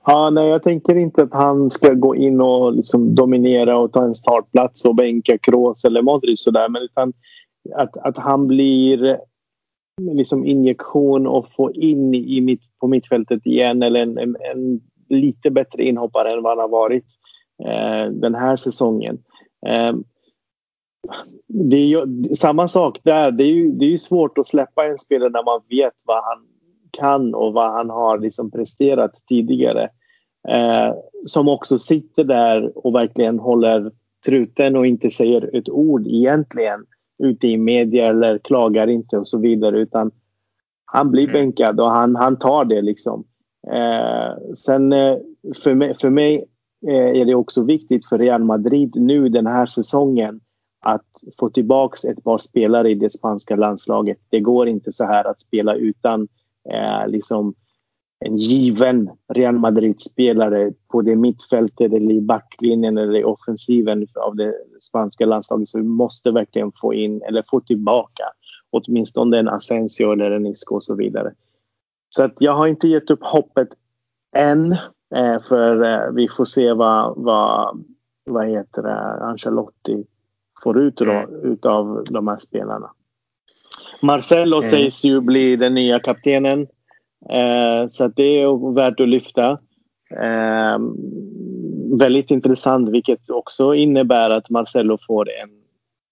[0.06, 4.04] Ja, nej, jag tänker inte att han ska gå in och liksom dominera och ta
[4.04, 6.70] en startplats och bänka Kroos eller Modric sådär.
[6.70, 7.14] Men utan
[7.76, 9.20] att, att han blir
[10.02, 15.52] liksom injektion och få in i mitt, på mittfältet igen eller en, en, en lite
[15.52, 17.06] bättre inhoppare än vad han har varit
[17.64, 19.18] eh, den här säsongen.
[19.66, 19.94] Eh,
[21.48, 23.32] det är ju, samma sak där.
[23.32, 26.48] Det är ju det är svårt att släppa en spelare när man vet vad han
[26.98, 29.90] kan och vad han har liksom presterat tidigare.
[30.48, 30.94] Eh,
[31.26, 33.92] som också sitter där och verkligen håller
[34.26, 36.86] truten och inte säger ett ord egentligen
[37.24, 40.12] ute i media eller klagar inte och så vidare utan
[40.86, 41.34] han blir mm.
[41.34, 43.24] bänkad och han, han tar det liksom.
[43.72, 45.18] Eh, sen eh,
[45.64, 46.46] för mig, för mig
[46.88, 50.40] eh, är det också viktigt för Real Madrid nu den här säsongen
[50.86, 51.06] att
[51.40, 54.18] få tillbaks ett par spelare i det spanska landslaget.
[54.30, 56.28] Det går inte så här att spela utan
[56.70, 57.54] eh, liksom
[58.26, 64.54] en given Real Madrid-spelare på det mittfältet eller i backlinjen eller i offensiven av det
[64.82, 65.70] spanska landslaget.
[65.70, 68.24] Så vi måste verkligen få in eller få tillbaka
[68.74, 71.34] åtminstone en Asensio eller en Isco och så vidare.
[72.10, 73.68] Så att jag har inte gett upp hoppet
[74.36, 74.72] än
[75.16, 77.84] eh, för eh, vi får se vad, vad,
[78.26, 80.06] vad heter det, Ancelotti
[80.64, 81.52] får ut då, mm.
[81.52, 82.92] utav de här spelarna.
[84.04, 84.72] Marcelo mm.
[84.72, 86.68] sägs ju bli den nya kaptenen.
[87.30, 89.52] Eh, så det är värt att lyfta.
[90.22, 90.78] Eh,
[92.00, 95.50] väldigt intressant vilket också innebär att Marcelo får en,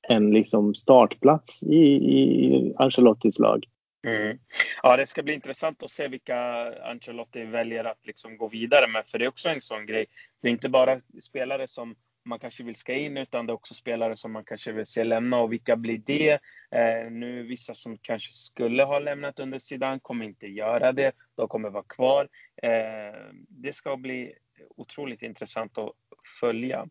[0.07, 3.65] en liksom startplats i, i Ancelottis lag.
[4.07, 4.37] Mm.
[4.83, 6.37] Ja, det ska bli intressant att se vilka
[6.83, 9.07] Ancelotti väljer att liksom gå vidare med.
[9.07, 10.05] För det är också en sån grej.
[10.41, 11.95] Det är inte bara spelare som
[12.25, 15.03] man kanske vill ska in utan det är också spelare som man kanske vill se
[15.03, 16.31] lämna och vilka blir det?
[16.75, 21.11] Eh, nu vissa som kanske skulle ha lämnat under sidan kommer inte göra det.
[21.35, 22.27] De kommer vara kvar.
[22.63, 24.33] Eh, det ska bli
[24.77, 25.91] otroligt intressant att
[26.39, 26.87] följa.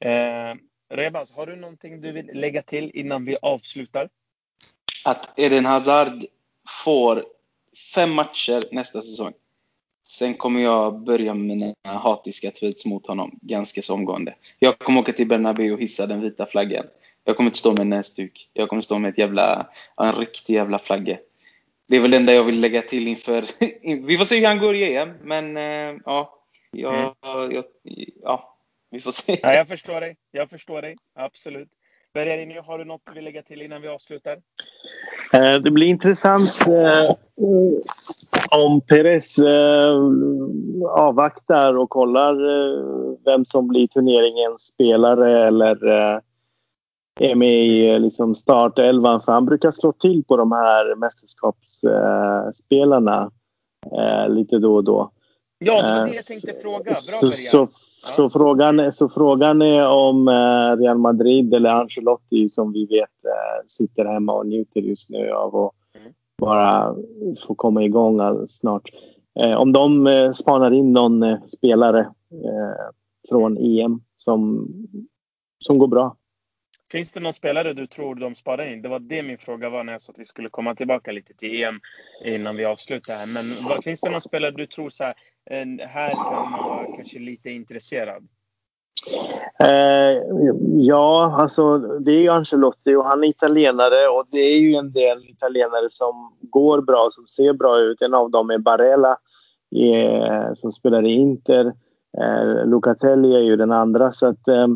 [0.00, 0.54] Eh,
[0.88, 4.08] Rebaz, har du någonting du vill lägga till innan vi avslutar?
[5.04, 6.24] Att Eden Hazard
[6.84, 7.24] får
[7.94, 9.32] fem matcher nästa säsong.
[10.06, 14.34] Sen kommer jag börja med mina hatiska tweets mot honom ganska så omgående.
[14.58, 16.86] Jag kommer åka till Bernabéu och hissa den vita flaggan.
[17.24, 18.50] Jag kommer inte stå med en näsduk.
[18.52, 21.18] Jag kommer stå med ett jävla, en riktig jävla flagga.
[21.88, 23.44] Det är väl det enda jag vill lägga till inför...
[24.06, 26.38] Vi får se hur han går i EM, men uh, ja,
[26.70, 27.12] jag, mm.
[27.52, 27.64] jag,
[28.22, 28.56] ja,
[28.90, 29.38] vi får se.
[29.42, 30.16] Ja, jag förstår dig.
[30.32, 30.96] Jag förstår dig.
[31.14, 31.68] Absolut.
[32.14, 34.42] Bergarinho, har du något du vill lägga till innan vi avslutar?
[35.32, 37.16] Eh, det blir intressant eh,
[38.50, 39.98] om Perez eh,
[40.90, 42.34] avvaktar och kollar
[43.24, 45.86] vem som blir turneringens spelare eller
[47.20, 49.20] är med i liksom startelvan.
[49.20, 53.30] För han brukar slå till på de här mästerskapsspelarna
[54.28, 55.10] lite då och då.
[55.58, 56.84] Ja, det var det jag tänkte fråga.
[56.84, 57.68] Bra så, så,
[58.16, 63.64] så, frågan, så frågan är om eh, Real Madrid eller Ancelotti som vi vet eh,
[63.66, 65.72] sitter hemma och njuter just nu av att
[66.44, 66.94] bara
[67.46, 68.90] få komma igång snart.
[69.40, 72.90] Eh, om de eh, spanar in någon eh, spelare eh,
[73.28, 74.68] från EM som,
[75.58, 76.16] som går bra.
[76.92, 78.82] Finns det någon spelare du tror de sparar in?
[78.82, 81.34] Det var det min fråga var när jag sa att vi skulle komma tillbaka lite
[81.34, 81.80] till EM
[82.24, 83.26] innan vi avslutar här.
[83.26, 85.14] Men vad, finns det någon spelare du tror så här,
[85.86, 88.28] här kan man vara kanske lite intresserad?
[89.60, 90.22] Eh,
[90.76, 94.92] ja, alltså det är ju Ancelotti och han är italienare och det är ju en
[94.92, 98.02] del italienare som går bra, som ser bra ut.
[98.02, 99.16] En av dem är Barella
[99.76, 101.72] eh, som spelar i Inter.
[102.18, 104.12] Eh, Lucatelli är ju den andra.
[104.12, 104.66] Så att eh,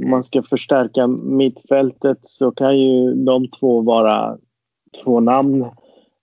[0.00, 4.38] man ska förstärka mittfältet så kan ju de två vara
[5.04, 5.62] två namn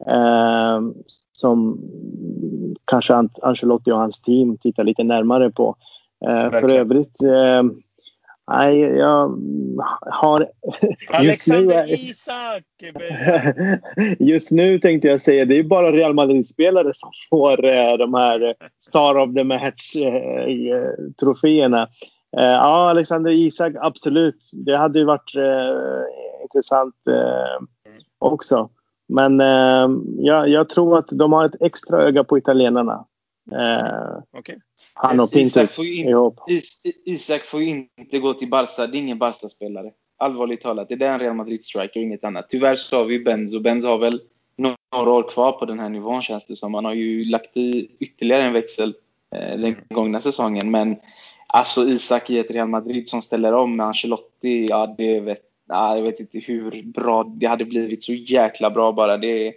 [0.08, 0.82] eh,
[1.32, 1.80] som
[2.86, 5.76] kanske Ancelotti och hans team tittar lite närmare på.
[6.26, 7.64] Eh, för övrigt eh,
[8.50, 9.40] Nej, jag
[10.02, 10.48] har...
[11.10, 12.64] Alexander nu, Isak!
[14.20, 18.56] Just nu tänkte jag säga, det är bara Real Madrid-spelare som får eh, de här
[18.84, 21.88] Star of the Match-troféerna.
[22.32, 24.52] Ja, Alexander Isak, absolut.
[24.54, 25.32] Det hade ju varit
[26.44, 26.96] intressant
[28.20, 28.70] också.
[29.08, 33.06] Men eh, jag, jag, tror att de har ett extra öga på italienarna.
[33.52, 34.56] Eh, okay.
[34.98, 38.88] Han och Isak får, in, Is, Isak får ju inte gå till Barca.
[38.88, 39.92] Det är ingen Barca-spelare.
[40.18, 40.90] Allvarligt talat.
[40.90, 42.50] Det är en Real Madrid-striker och inget annat.
[42.50, 43.60] Tyvärr så har vi Benzo.
[43.60, 44.22] Benzo har väl
[44.58, 46.74] några år kvar på den här nivån känns det som.
[46.74, 48.94] Han har ju lagt i ytterligare en växel
[49.36, 50.72] eh, den gångna säsongen.
[50.72, 50.96] Men
[51.48, 55.96] Alltså Isak i ett Real Madrid som ställer om med Ancelotti, ja det vet, ja,
[55.96, 58.04] jag vet inte hur bra det hade blivit.
[58.04, 59.18] Så jäkla bra bara.
[59.18, 59.54] Det,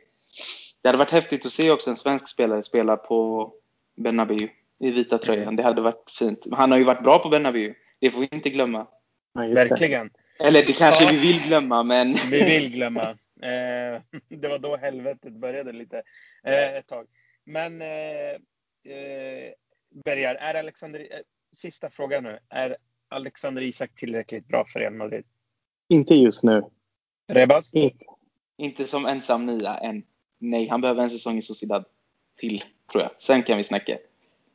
[0.83, 3.53] det hade varit häftigt att se också en svensk spelare spela på
[3.97, 4.49] Bernabéu
[4.81, 5.57] i vita tröjan.
[5.57, 6.47] Det hade varit fint.
[6.53, 7.75] Han har ju varit bra på Bernabéu.
[8.01, 8.87] Det får vi inte glömma.
[9.35, 10.11] Verkligen.
[10.39, 11.11] Eller det kanske ja.
[11.13, 12.17] vi vill glömma, men...
[12.31, 13.11] Vi vill glömma.
[13.43, 16.03] Eh, det var då helvetet började lite
[16.45, 17.07] eh, ett tag.
[17.45, 17.89] Men eh,
[18.95, 19.53] eh
[20.05, 21.07] Bergar, är Alexander,
[21.53, 22.39] sista frågan nu.
[22.49, 22.77] Är
[23.09, 25.25] Alexander Isak tillräckligt bra för Real Madrid?
[25.89, 26.63] Inte just nu.
[27.33, 27.75] Rebas?
[27.75, 28.05] Inte,
[28.57, 30.03] inte som ensam nia än.
[30.39, 31.85] Nej, han behöver en säsong i Sociedad
[32.39, 32.63] till,
[32.93, 33.11] tror jag.
[33.17, 33.99] Sen kan vi snacka.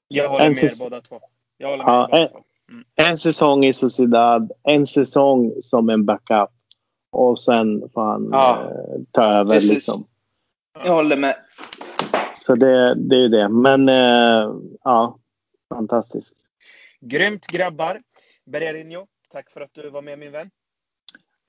[0.08, 1.20] Jag håller med er båda två.
[1.58, 2.44] Jag håller med Ja, båda en- två.
[2.70, 2.84] Mm.
[2.96, 6.50] En säsong i Sociedad, en säsong som en backup.
[7.12, 8.64] Och sen får han Ja.
[8.64, 9.54] eh, ta över.
[9.54, 9.70] Precis.
[9.74, 10.04] Liksom.
[10.84, 11.36] Jag håller med.
[12.36, 13.50] Så det, det är ju det.
[13.50, 14.52] Men eh,
[14.84, 15.20] ja,
[15.70, 16.34] fantastiskt.
[17.02, 18.02] Grymt grabbar!
[18.46, 20.50] Bererinho, tack för att du var med min vän.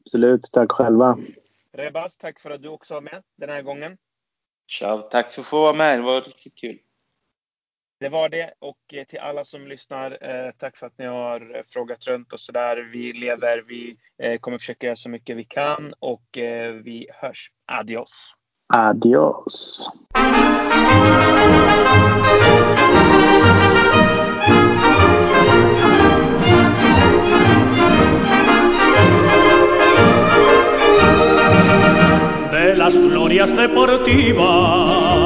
[0.05, 0.49] Absolut.
[0.53, 1.19] Tack själva.
[1.73, 3.97] Rebas, tack för att du också var med den här gången.
[4.79, 5.03] Ciao.
[5.11, 5.99] Tack för att få vara med.
[5.99, 6.79] Det var riktigt kul.
[8.01, 8.53] Det var det.
[8.59, 12.33] Och eh, till alla som lyssnar, eh, tack för att ni har eh, frågat runt
[12.33, 12.91] och sådär.
[12.93, 13.97] Vi lever, vi
[14.41, 16.27] kommer försöka göra så mycket vi kan och
[16.85, 17.51] vi hörs.
[17.67, 18.35] Adios!
[18.75, 19.89] Adios.
[32.53, 35.26] de las glorias deportivas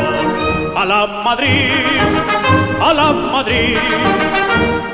[0.81, 1.85] A la Madrid,
[2.81, 3.77] a la Madrid,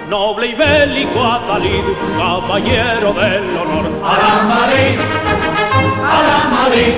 [0.10, 1.86] noble y bélico Atalid,
[2.18, 3.86] caballero del honor.
[4.04, 5.00] A la Madrid,
[6.04, 6.94] a la Madrid,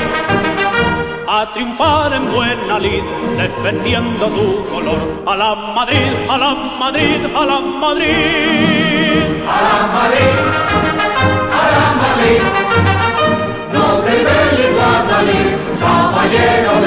[1.28, 3.04] a triunfar en buena lid,
[3.38, 5.22] defendiendo tu color.
[5.28, 8.10] A la Madrid, a la Madrid, a la Madrid.
[9.48, 10.36] A la Madrid,
[11.60, 12.42] a la Madrid,
[13.72, 15.48] noble y bélico Atalid,
[15.80, 16.79] caballero